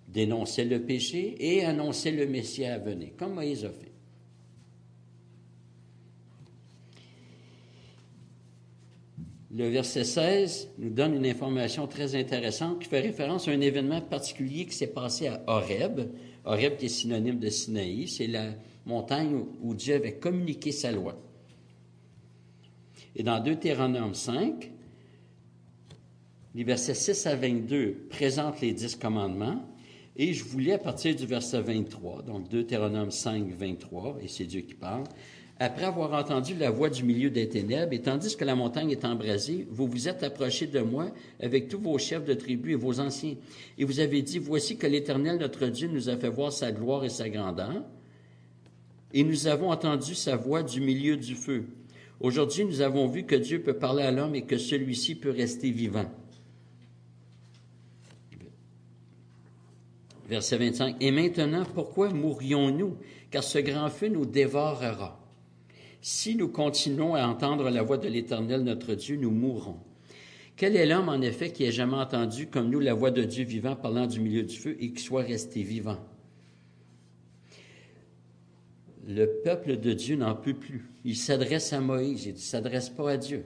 [0.09, 3.93] dénonçait le péché et annonçait le Messie à venir, comme Moïse a fait.
[9.57, 14.03] le verset 16 nous donne une information très intéressante qui fait référence à un événement
[14.03, 16.11] particulier qui s'est passé à Horeb.
[16.45, 18.51] Horeb qui est synonyme de Sinaï, c'est la
[18.85, 21.19] montagne où Dieu avait communiqué sa loi.
[23.15, 24.71] Et dans Deutéronome 5,
[26.55, 29.63] les versets 6 à 22 présentent les dix commandements.
[30.19, 34.62] Et je voulais, à partir du verset 23, donc Deutéronome 5, 23, et c'est Dieu
[34.62, 35.05] qui parle,
[35.59, 39.05] après avoir entendu la voix du milieu des ténèbres, et tandis que la montagne est
[39.05, 41.11] embrasée, vous vous êtes approchés de moi
[41.41, 43.35] avec tous vos chefs de tribu et vos anciens,
[43.77, 47.05] et vous avez dit, voici que l'Éternel, notre Dieu, nous a fait voir sa gloire
[47.05, 47.85] et sa grandeur,
[49.12, 51.67] et nous avons entendu sa voix du milieu du feu.
[52.21, 55.71] Aujourd'hui, nous avons vu que Dieu peut parler à l'homme et que celui-ci peut rester
[55.71, 56.11] vivant.
[60.29, 60.97] Verset 25.
[61.01, 62.97] Et maintenant, pourquoi mourrions-nous?
[63.31, 65.20] Car ce grand feu nous dévorera.
[66.01, 69.79] Si nous continuons à entendre la voix de l'Éternel notre Dieu, nous mourrons.
[70.57, 73.45] Quel est l'homme, en effet, qui ait jamais entendu, comme nous, la voix de Dieu
[73.45, 75.99] vivant parlant du milieu du feu et qui soit resté vivant?
[79.07, 80.91] Le peuple de Dieu n'en peut plus.
[81.05, 82.27] Il s'adresse à Moïse.
[82.27, 83.45] Il ne s'adresse pas à Dieu.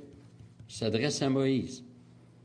[0.68, 1.84] Il s'adresse à Moïse.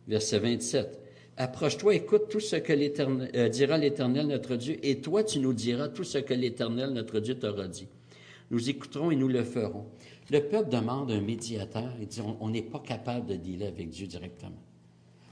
[0.07, 1.04] Verset 27.
[1.38, 5.53] Approche-toi, écoute tout ce que l'Éternel, euh, dira l'Éternel notre Dieu, et toi tu nous
[5.53, 7.88] diras tout ce que l'Éternel notre Dieu t'aura dit.
[8.51, 9.86] Nous écouterons et nous le ferons.
[10.31, 11.91] Le peuple demande un médiateur.
[11.99, 14.61] Il dit, on n'est pas capable de dealer avec Dieu directement.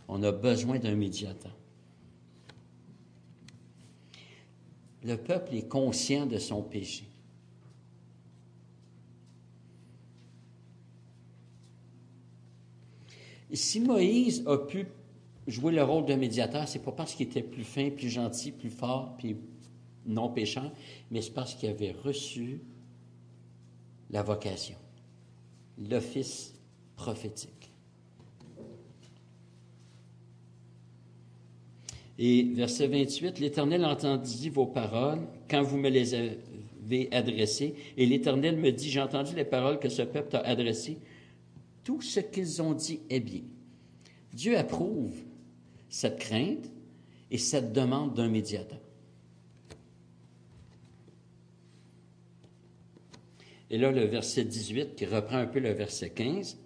[0.08, 1.56] On a besoin d'un médiateur.
[5.04, 7.06] Le peuple est conscient de son péché.
[13.52, 14.88] Si Moïse a pu
[15.48, 18.70] jouer le rôle de médiateur, c'est pas parce qu'il était plus fin, plus gentil, plus
[18.70, 19.36] fort, puis
[20.06, 20.72] non péchant,
[21.12, 22.62] mais c'est parce qu'il avait reçu
[24.10, 24.76] la vocation,
[25.78, 26.54] l'office
[26.96, 27.72] prophétique.
[32.20, 38.58] Et verset 28, l'Éternel entendit vos paroles quand vous me les avez adressées, et l'Éternel
[38.58, 41.00] me dit, j'ai entendu les paroles que ce peuple t'a adressées,
[41.84, 43.42] tout ce qu'ils ont dit est bien.
[44.32, 45.16] Dieu approuve
[45.94, 46.72] cette crainte
[47.30, 48.82] et cette demande d'un médiateur.
[53.70, 56.58] Et là, le verset 18 qui reprend un peu le verset 15,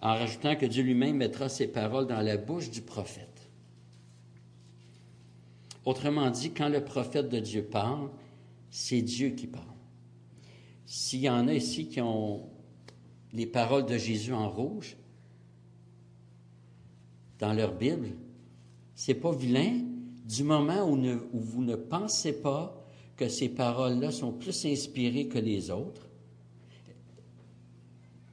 [0.00, 3.50] en rajoutant que Dieu lui-même mettra ses paroles dans la bouche du prophète.
[5.84, 8.10] Autrement dit, quand le prophète de Dieu parle,
[8.70, 9.64] c'est Dieu qui parle.
[10.86, 12.48] S'il y en a ici qui ont
[13.32, 14.96] les paroles de Jésus en rouge,
[17.38, 18.08] dans leur Bible,
[18.94, 19.80] c'est pas vilain
[20.24, 22.84] du moment où, vous ne pensez pas
[23.16, 26.06] que ces paroles-là sont plus inspirées que les autres.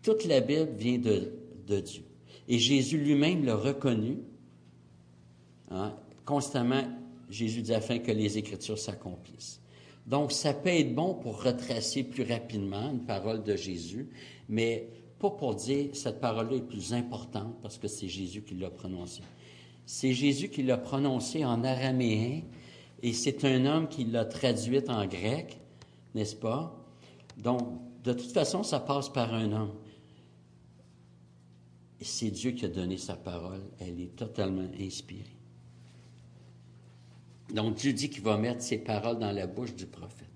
[0.02, 2.04] Toute la Bible vient de, Dieu.
[2.48, 4.20] Et Jésus lui-même l'a reconnu.
[5.72, 5.96] Hein,
[6.26, 6.84] constamment,
[7.30, 9.62] Jésus dit afin que les Écritures s'accomplissent.
[10.06, 14.08] Donc, ça peut être bon pour retracer plus rapidement une parole de Jésus,
[14.48, 14.88] mais
[15.20, 19.24] pas pour dire cette parole-là est plus importante parce que c'est Jésus qui l'a prononcée.
[19.86, 22.42] C'est Jésus qui l'a prononcée en araméen
[23.02, 25.60] et c'est un homme qui l'a traduite en grec,
[26.14, 26.76] n'est-ce pas?
[27.38, 29.74] Donc, de toute façon, ça passe par un homme.
[32.02, 33.64] C'est Dieu qui a donné sa parole.
[33.80, 35.36] Elle est totalement inspirée.
[37.54, 40.35] Donc, Dieu dit qu'il va mettre ses paroles dans la bouche du prophète.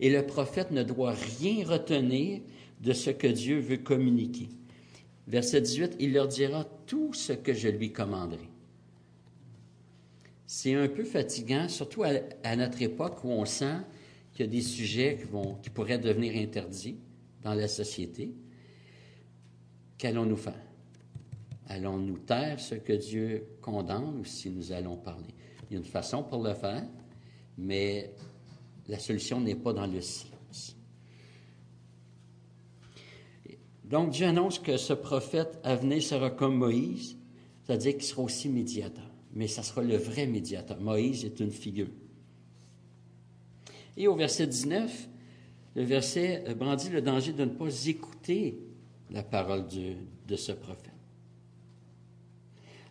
[0.00, 2.40] Et le prophète ne doit rien retenir
[2.80, 4.48] de ce que Dieu veut communiquer.
[5.26, 8.48] Verset 18, il leur dira tout ce que je lui commanderai.
[10.46, 13.78] C'est un peu fatigant, surtout à, notre époque où on sent
[14.32, 16.98] qu'il y a des sujets qui, vont, qui pourraient devenir interdits
[17.42, 18.34] dans la société.
[19.96, 20.60] Qu'allons-nous faire?
[21.66, 25.34] Allons-nous taire ce que Dieu condamne ou si nous allons parler?
[25.70, 26.84] Il y a une façon pour le faire,
[27.56, 28.12] mais
[28.88, 30.76] la solution n'est pas dans le silence.
[33.84, 37.16] Donc Dieu annonce que ce prophète à venir sera comme Moïse,
[37.62, 39.10] c'est-à-dire qu'il sera aussi médiateur.
[39.32, 40.80] Mais ça sera le vrai médiateur.
[40.80, 41.88] Moïse est une figure.
[43.96, 45.08] Et au verset 19,
[45.76, 48.60] le verset brandit le danger de ne pas écouter
[49.10, 49.94] la parole de,
[50.26, 50.90] de ce prophète.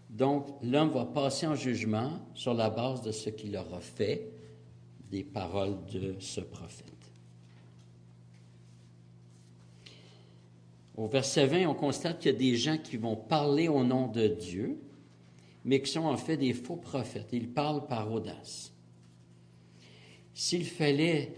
[0.10, 4.33] Donc, l'homme va passer en jugement sur la base de ce qu'il aura fait,
[5.14, 6.88] des paroles de ce prophète.
[10.96, 14.08] Au verset 20, on constate qu'il y a des gens qui vont parler au nom
[14.08, 14.80] de Dieu,
[15.66, 17.30] mais qui sont en fait des faux prophètes.
[17.32, 18.74] Ils parlent par audace.
[20.34, 21.36] S'il fallait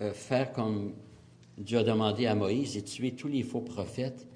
[0.00, 0.94] euh, faire comme
[1.58, 4.28] Dieu a demandé à Moïse de tuer tous les faux prophètes.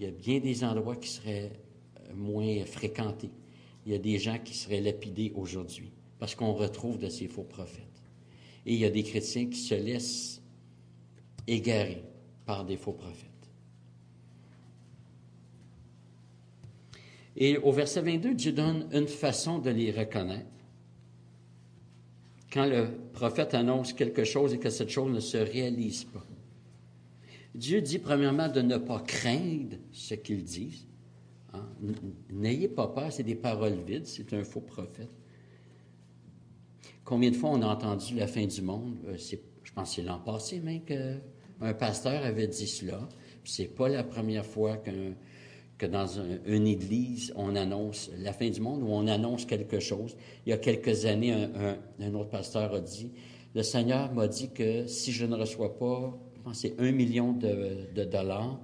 [0.00, 1.52] Il y a bien des endroits qui seraient
[2.14, 3.30] moins fréquentés.
[3.84, 7.44] Il y a des gens qui seraient lapidés aujourd'hui parce qu'on retrouve de ces faux
[7.44, 7.82] prophètes.
[8.64, 10.42] Et il y a des chrétiens qui se laissent
[11.46, 12.02] égarer
[12.44, 13.30] par des faux prophètes.
[17.36, 20.46] Et au verset 22, Dieu donne une façon de les reconnaître.
[22.50, 26.24] Quand le prophète annonce quelque chose et que cette chose ne se réalise pas.
[27.54, 30.86] Dieu dit premièrement de ne pas craindre ce qu'ils disent.
[31.52, 31.66] Hein?
[32.30, 35.10] N'ayez pas peur, c'est des paroles vides, c'est un faux prophète.
[37.06, 38.96] Combien de fois on a entendu la fin du monde?
[39.06, 43.08] Euh, je pense que c'est l'an passé même qu'un pasteur avait dit cela.
[43.44, 44.76] C'est pas la première fois
[45.78, 46.08] que dans
[46.46, 50.16] une église, on annonce la fin du monde ou on annonce quelque chose.
[50.44, 51.32] Il y a quelques années,
[52.00, 53.12] un, autre pasteur a dit,
[53.54, 57.32] le Seigneur m'a dit que si je ne reçois pas, je pense c'est un million
[57.32, 58.58] de, dollars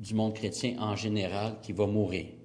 [0.00, 2.37] du monde chrétien en général qui va mourir.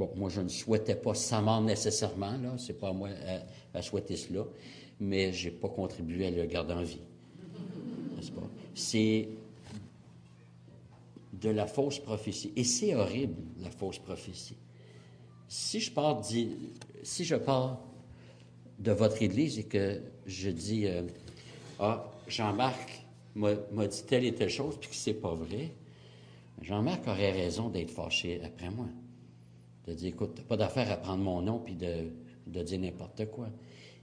[0.00, 2.54] Bon, moi, je ne souhaitais pas sa mort nécessairement, là.
[2.56, 3.10] C'est pas à moi
[3.74, 4.46] à, souhaiter cela,
[4.98, 7.02] mais je n'ai pas contribué à le garder en vie
[8.74, 9.28] c'est
[11.34, 12.50] de la fausse prophétie.
[12.56, 14.56] Et c'est horrible, la fausse prophétie.
[15.48, 16.22] Si je pars,
[17.02, 17.78] si je pars
[18.78, 21.02] de votre Église et que je dis euh,
[21.78, 23.54] Ah, Jean-Marc m'a
[23.86, 25.74] dit telle et telle chose, puis que c'est pas vrai,
[26.62, 28.86] Jean-Marc aurait raison d'être fâché après moi.
[29.90, 32.12] De dire Écoute, n'as pas d'affaire à prendre mon nom puis de,
[32.46, 33.48] de dire n'importe quoi.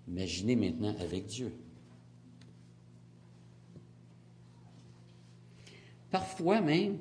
[0.05, 1.53] Imaginez maintenant avec Dieu.
[6.11, 6.97] Parfois même,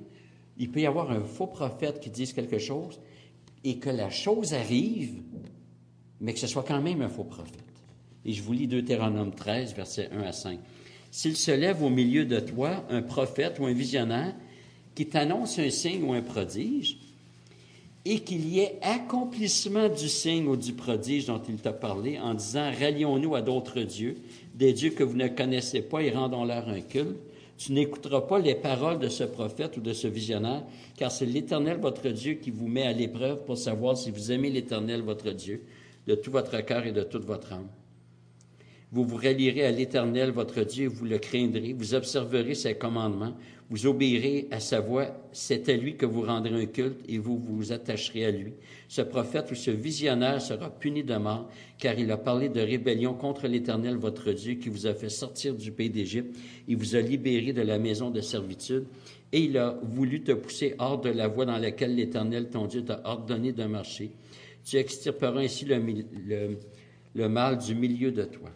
[0.57, 3.01] il peut y avoir un faux prophète qui dise quelque chose
[3.64, 5.20] et que la chose arrive,
[6.20, 7.64] mais que ce soit quand même un faux prophète.
[8.24, 10.61] Et je vous lis Deutéronome 13, versets 1 à 5.
[11.11, 14.37] S'il se lève au milieu de toi un prophète ou un visionnaire
[14.95, 16.99] qui t'annonce un signe ou un prodige,
[18.09, 22.34] et qu'il y ait accomplissement du signe ou du prodige dont il t'a parlé, en
[22.34, 24.14] disant Rallions-nous à d'autres dieux,
[24.54, 27.18] des dieux que vous ne connaissez pas, et rendons-leur un culte.
[27.59, 30.62] Tu n'écouteras pas les paroles de ce prophète ou de ce visionnaire,
[30.96, 34.50] car c'est l'Éternel votre Dieu qui vous met à l'épreuve pour savoir si vous aimez
[34.50, 35.64] l'Éternel votre Dieu
[36.07, 37.66] de tout votre cœur et de toute votre âme.
[38.93, 43.34] Vous vous rallierez à l'Éternel votre Dieu, vous le craindrez, vous observerez ses commandements,
[43.68, 47.37] vous obéirez à sa voix, c'est à lui que vous rendrez un culte et vous
[47.37, 48.53] vous attacherez à lui.
[48.87, 53.14] Ce prophète ou ce visionnaire sera puni de mort, car il a parlé de rébellion
[53.14, 56.37] contre l'Éternel votre Dieu qui vous a fait sortir du pays d'Égypte.
[56.68, 58.84] Il vous a libéré de la maison de servitude
[59.32, 62.84] et il a voulu te pousser hors de la voie dans laquelle l'Éternel ton Dieu
[62.84, 64.12] t'a ordonné de marcher.
[64.64, 68.51] Tu extirperas ainsi le mal du milieu de toi.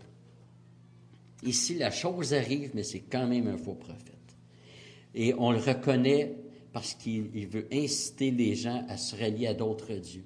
[1.42, 4.14] Ici, la chose arrive, mais c'est quand même un faux prophète.
[5.14, 6.36] Et on le reconnaît
[6.72, 10.24] parce qu'il veut inciter les gens à se rallier à d'autres dieux.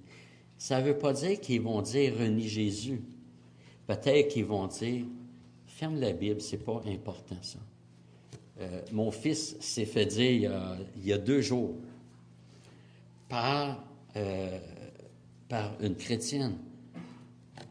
[0.58, 3.02] Ça ne veut pas dire qu'ils vont dire renie Jésus.
[3.86, 5.04] Peut-être qu'ils vont dire
[5.66, 7.58] ferme la Bible, c'est pas important ça.
[8.60, 10.52] Euh, mon fils s'est fait dire
[10.96, 11.74] il y, a, deux jours
[13.28, 13.84] par,
[14.16, 14.58] euh,
[15.48, 16.56] par une chrétienne.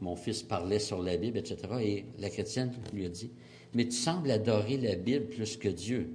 [0.04, 1.58] Mon fils parlait sur la Bible, etc.
[1.80, 3.32] Et la chrétienne lui a dit
[3.74, 6.14] Mais tu sembles adorer la Bible plus que Dieu.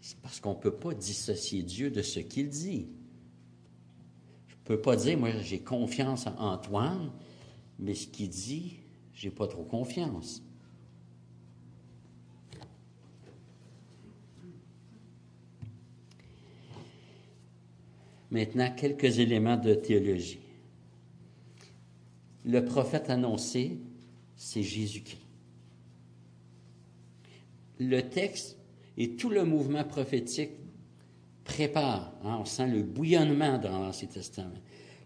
[0.00, 2.86] C'est parce qu'on ne peut pas dissocier Dieu de ce qu'il dit.
[4.46, 7.10] Je ne peux pas dire, moi, j'ai confiance en Antoine,
[7.80, 8.76] mais ce qu'il dit,
[9.12, 10.40] j'ai pas trop confiance.
[18.30, 20.41] Maintenant, quelques éléments de théologie.
[22.44, 23.78] Le prophète annoncé,
[24.36, 25.18] c'est Jésus-Christ.
[27.78, 28.58] Le texte
[28.96, 30.52] et tout le mouvement prophétique
[31.44, 34.60] prépare, hein, on sent le bouillonnement dans l'Ancien Testament,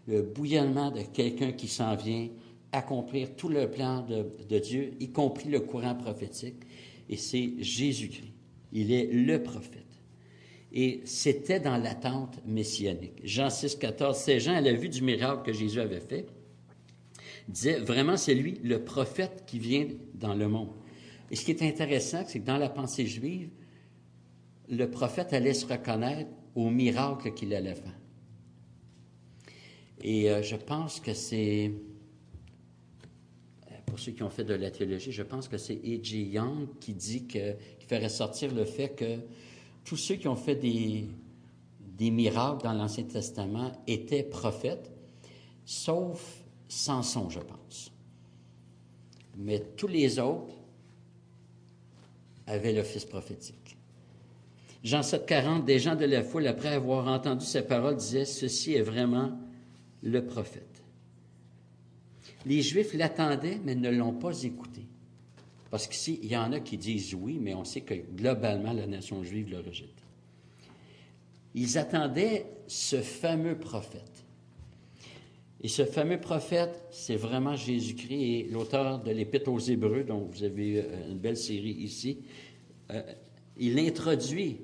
[0.07, 2.29] le bouillonnement de quelqu'un qui s'en vient
[2.71, 6.63] accomplir tout le plan de, Dieu, y compris le courant prophétique,
[7.09, 8.33] et c'est Jésus-Christ.
[8.73, 9.83] Il est le prophète.
[10.73, 13.21] Et c'était dans l'attente messianique.
[13.23, 16.27] Jean 6, 14, ces gens, à la vue du miracle que Jésus avait fait,
[17.47, 20.71] disaient vraiment c'est lui, le prophète qui vient dans le monde.
[21.31, 23.49] Et ce qui est intéressant, c'est que dans la pensée juive,
[24.69, 27.95] le prophète allait se reconnaître au miracle qu'il allait faire.
[30.01, 31.71] Et euh, je pense que c'est,
[33.85, 36.23] pour ceux qui ont fait de la théologie, je pense que c'est E.J.
[36.29, 39.19] Young qui dit que, qui fait ressortir le fait que
[39.83, 41.07] tous ceux qui ont fait des,
[41.97, 44.91] des miracles dans l'Ancien Testament étaient prophètes,
[45.65, 47.91] sauf Samson, je pense.
[49.37, 50.53] mais tous les autres
[52.47, 53.77] avaient l'office prophétique.
[54.83, 58.73] Jean 7, 40, des gens de la foule, après avoir entendu ces paroles, disaient, Ceci
[58.73, 59.37] est vraiment
[60.01, 60.81] le prophète.
[62.45, 64.87] Les Juifs l'attendaient, mais ne l'ont pas écouté.
[65.69, 68.87] Parce qu'ici, il y en a qui disent oui, mais on sait que globalement, la
[68.87, 69.89] nation juive le rejette.
[71.53, 74.23] Ils attendaient ce fameux prophète.
[75.61, 80.43] Et ce fameux prophète, c'est vraiment Jésus-Christ et l'auteur de l'Épître aux Hébreux, dont vous
[80.43, 82.19] avez euh, une belle série ici.
[82.91, 83.01] Euh,
[83.57, 84.61] il introduit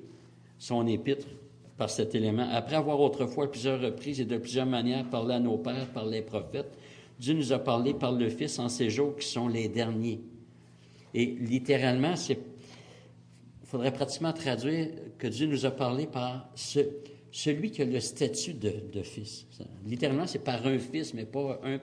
[0.56, 1.26] son épître
[1.76, 2.48] par cet élément.
[2.52, 6.06] Après avoir autrefois à plusieurs reprises et de plusieurs manières parlé à nos pères par
[6.06, 6.78] les prophètes,
[7.18, 10.20] Dieu nous a parlé par le Fils en ces jours qui sont les derniers.
[11.12, 12.36] Et littéralement, il
[13.64, 16.80] faudrait pratiquement traduire que Dieu nous a parlé par ce,
[17.34, 19.44] celui qui a le statut de, fils.
[19.84, 21.80] Littéralement, c'est par un fils, mais pas un,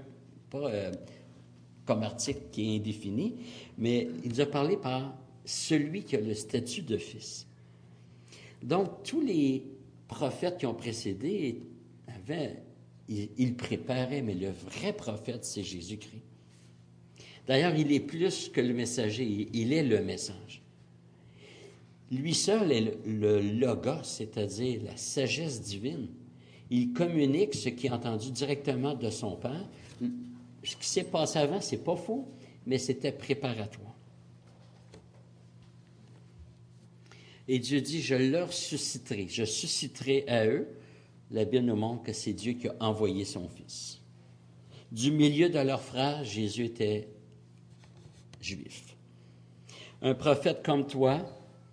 [0.50, 0.94] pas euh,
[1.86, 3.36] comme article qui est indéfini,
[3.78, 7.48] mais il nous a parlé par celui qui a le statut de fils.
[8.64, 9.66] Donc, tous les
[10.08, 11.62] prophètes qui ont précédé
[12.08, 12.64] avaient,
[13.10, 16.24] ils, ils préparaient, mais le vrai prophète, c'est Jésus-Christ.
[17.46, 20.61] D'ailleurs, il est plus que le messager, il est le message.
[22.12, 26.10] Lui seul est le, logos, c'est-à-dire la sagesse divine.
[26.70, 29.68] Il communique ce qui est entendu directement de son Père.
[30.64, 32.28] Ce qui s'est passé avant, c'est pas faux,
[32.66, 33.96] mais c'était préparatoire.
[37.48, 40.68] Et Dieu dit, je leur susciterai, je susciterai à eux.
[41.32, 44.02] La Bible nous montre que c'est Dieu qui a envoyé son Fils.
[44.92, 47.08] Du milieu de leurs frères, Jésus était
[48.42, 48.96] juif.
[50.02, 51.26] Un prophète comme toi,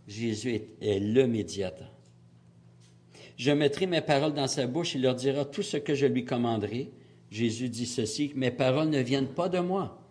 [0.09, 1.93] Jésus est, le médiateur.
[3.37, 6.25] Je mettrai mes paroles dans sa bouche, il leur dira tout ce que je lui
[6.25, 6.91] commanderai.
[7.31, 10.03] Jésus dit ceci, mes paroles ne viennent pas de moi,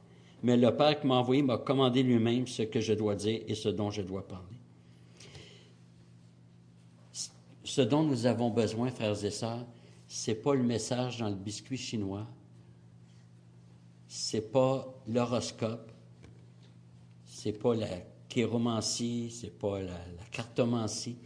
[0.43, 3.55] mais le Père qui m'a envoyé m'a commandé lui-même ce que je dois dire et
[3.55, 4.55] ce dont je dois parler.
[7.63, 9.65] Ce dont nous avons besoin, frères et sœurs,
[10.07, 12.27] c'est pas le message dans le biscuit chinois,
[14.07, 15.91] c'est pas l'horoscope,
[17.25, 17.87] c'est pas la
[18.37, 19.97] chéromancie, c'est pas la,
[20.29, 21.17] cartomancie,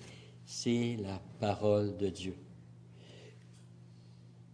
[0.45, 2.36] c'est la parole de Dieu.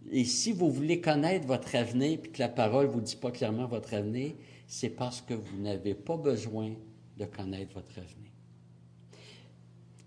[0.10, 3.30] Et si vous voulez connaître votre avenir, puis que la parole ne vous dit pas
[3.30, 4.32] clairement votre avenir,
[4.66, 6.72] c'est parce que vous n'avez pas besoin
[7.18, 8.32] de connaître votre avenir.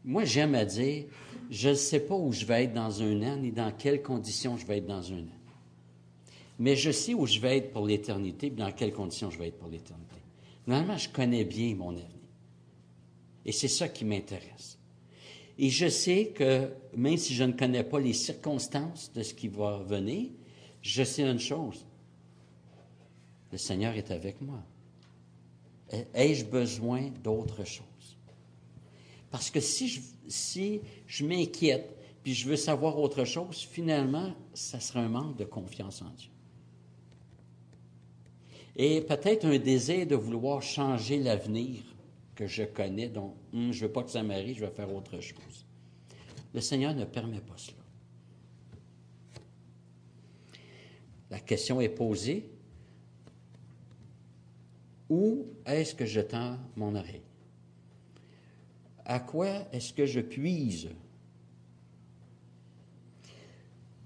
[0.05, 1.05] Moi, j'aime à dire,
[1.51, 4.57] je ne sais pas où je vais être dans un an, ni dans quelles conditions
[4.57, 5.41] je vais être dans un an.
[6.59, 9.59] Mais je sais où je vais être pour l'éternité, dans quelles conditions je vais être
[9.59, 10.17] pour l'éternité.
[10.67, 12.20] Normalement, je connais bien mon avenir.
[13.45, 14.79] Et c'est ça qui m'intéresse.
[15.59, 19.49] Et je sais que même si je ne connais pas les circonstances de ce qui
[19.49, 20.31] va venir,
[20.83, 21.85] je sais une chose.
[23.53, 24.63] Le Seigneur est avec moi.
[26.15, 27.85] Ai-je besoin d'autre chose?
[29.31, 30.03] Parce que si
[31.07, 36.03] je, m'inquiète, puis je veux savoir autre chose, finalement, ça sera un manque de confiance
[36.03, 36.31] en Dieu
[38.77, 41.83] et peut-être un désir de vouloir changer l'avenir
[42.47, 45.67] je connais, donc je ne veux pas que ça m'arrive, je vais faire autre chose.
[46.53, 47.77] Le Seigneur ne permet pas cela.
[51.31, 52.51] La question est posée,
[55.09, 57.23] où est-ce que je tends mon oreille?
[59.05, 60.89] À quoi est-ce que je puise?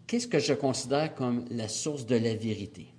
[0.07, 2.94] Qu'est-ce que je considère comme la source de la vérité?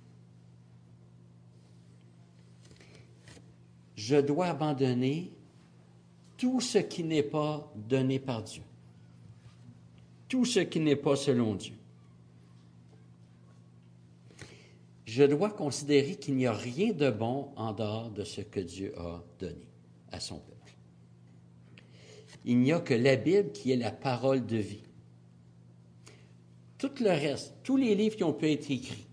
[3.96, 5.32] Je dois abandonner
[6.36, 8.62] tout ce qui n'est pas donné par Dieu,
[10.28, 11.74] tout ce qui n'est pas selon Dieu.
[15.06, 18.92] Je dois considérer qu'il n'y a rien de bon en dehors de ce que Dieu
[18.98, 19.66] a donné
[20.12, 20.72] à son peuple.
[22.44, 24.82] Il n'y a que la Bible qui est la parole de vie.
[26.76, 29.06] Tout le reste, tous les livres qui ont pu être écrits,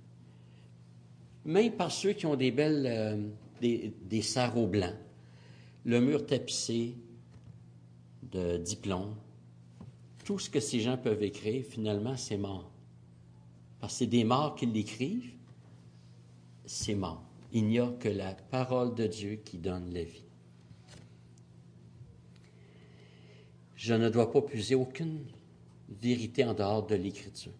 [1.45, 3.17] même par ceux qui ont des belles euh,
[3.63, 4.95] des, sarraux blancs,
[5.85, 6.95] le mur tapissé
[8.23, 9.15] de diplômes.
[10.25, 12.71] Tout ce que ces gens peuvent écrire, finalement, c'est mort.
[13.79, 15.33] Parce que c'est des morts qui l'écrivent,
[16.65, 17.23] c'est mort.
[17.51, 20.23] Il n'y a que la parole de Dieu qui donne la vie.
[23.75, 25.25] Je ne dois pas puiser aucune
[26.01, 27.51] vérité en dehors de l'Écriture.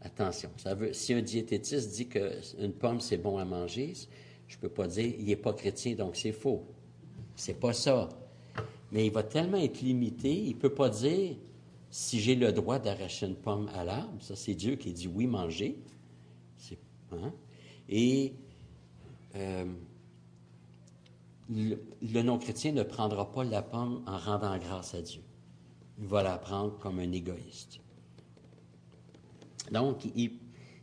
[0.00, 0.50] Attention,
[0.92, 3.94] si un diététiste dit qu'une pomme c'est bon à manger,
[4.48, 6.66] je ne peux pas dire il n'est pas chrétien, donc c'est faux.
[7.36, 8.08] C'est pas ça.
[8.90, 11.36] Mais il va tellement être limité, il ne peut pas dire
[11.90, 14.20] si j'ai le droit d'arracher une pomme à l'arbre.
[14.20, 15.78] Ça, c'est Dieu qui dit oui, manger.
[17.12, 17.32] Hein?
[17.88, 18.34] Et
[19.36, 19.64] euh,
[21.50, 25.22] le, non-chrétien ne prendra pas la pomme en rendant grâce à Dieu.
[25.98, 27.80] Il va la prendre comme un égoïste.
[29.72, 30.02] Donc,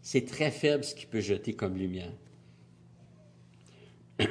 [0.02, 2.12] c'est très faible ce qu'il peut jeter comme lumière.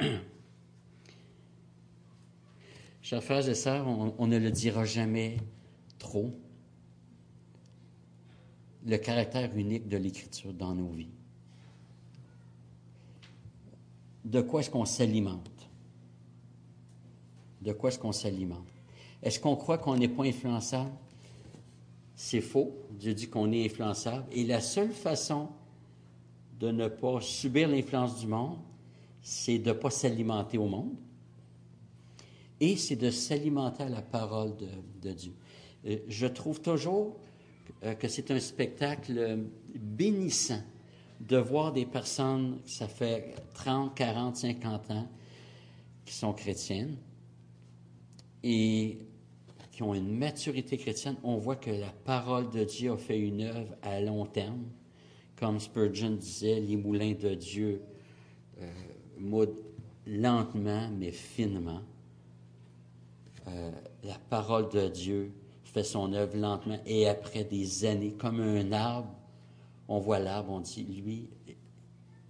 [3.01, 5.37] Chers frères et sœurs, on, ne le dira jamais
[5.99, 6.33] trop.
[8.85, 11.09] Le caractère unique de l'Écriture dans nos vies.
[14.23, 15.69] De quoi est-ce qu'on s'alimente?
[17.61, 18.67] De quoi est-ce qu'on s'alimente?
[19.21, 20.91] Est-ce qu'on croit qu'on n'est pas influençable?
[22.15, 22.75] C'est faux.
[22.91, 24.25] Dieu dit qu'on est influençable.
[24.31, 25.49] Et la seule façon
[26.59, 28.57] de ne pas subir l'influence du monde,
[29.27, 30.93] c'est de ne pas s'alimenter au monde
[32.59, 34.53] et c'est de s'alimenter à la parole
[35.01, 35.33] de, Dieu.
[35.87, 37.17] Euh, je trouve toujours
[37.83, 39.39] euh, que c'est un spectacle
[39.73, 40.61] bénissant
[41.19, 45.07] de voir des personnes, ça fait 30, 40, 50 ans,
[46.05, 46.95] qui sont chrétiennes
[48.43, 48.99] et
[49.71, 51.15] qui ont une maturité chrétienne.
[51.23, 54.65] On voit que la parole de Dieu a fait une œuvre à long terme.
[55.35, 57.81] Comme Spurgeon disait, les moulins de Dieu
[58.61, 58.67] euh,
[60.07, 61.81] lentement mais finement.
[63.47, 63.71] Euh,
[64.03, 65.31] la parole de Dieu
[65.63, 69.09] fait son œuvre lentement et après des années, comme un arbre,
[69.87, 71.29] on voit l'arbre, on dit, lui,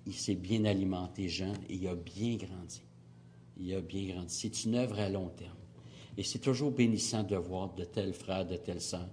[0.06, 2.82] il s'est bien alimenté jeune et il a bien grandi.
[3.58, 4.34] Il a bien grandi.
[4.34, 5.52] C'est une œuvre à long terme.
[6.18, 9.10] Et c'est toujours bénissant de voir de tels frères, de telles sœurs.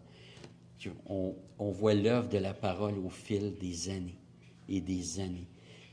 [1.06, 4.18] On, on voit l'œuvre de la parole au fil des années
[4.68, 5.46] et des années.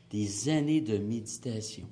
[0.10, 1.88] Des années de méditation.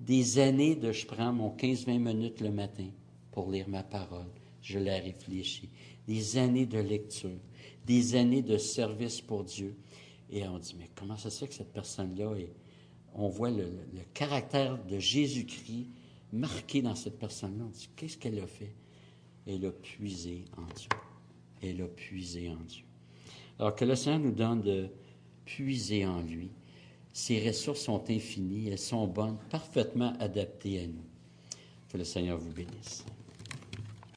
[0.00, 2.88] Des années de je prends mon 15-20 minutes le matin
[3.32, 4.30] pour lire ma parole.
[4.62, 5.68] Je la réfléchis.
[6.06, 7.38] Des années de lecture.
[7.84, 9.74] Des années de service pour Dieu.
[10.30, 12.52] Et on dit, mais comment ça se fait que cette personne-là est...
[13.14, 13.66] On voit le,
[14.14, 15.88] caractère de Jésus-Christ
[16.32, 17.64] marqué dans cette personne-là.
[17.66, 18.74] On dit, qu'est-ce qu'elle a fait?
[19.46, 20.88] Elle a puisé en Dieu.
[21.62, 22.84] Elle a puisé en Dieu.
[23.58, 24.90] Alors que le Seigneur nous donne de
[25.44, 26.50] puiser en lui.
[27.18, 31.04] Ses ressources sont infinies, elles sont bonnes, parfaitement adaptées à nous.
[31.88, 33.04] Que le Seigneur vous bénisse.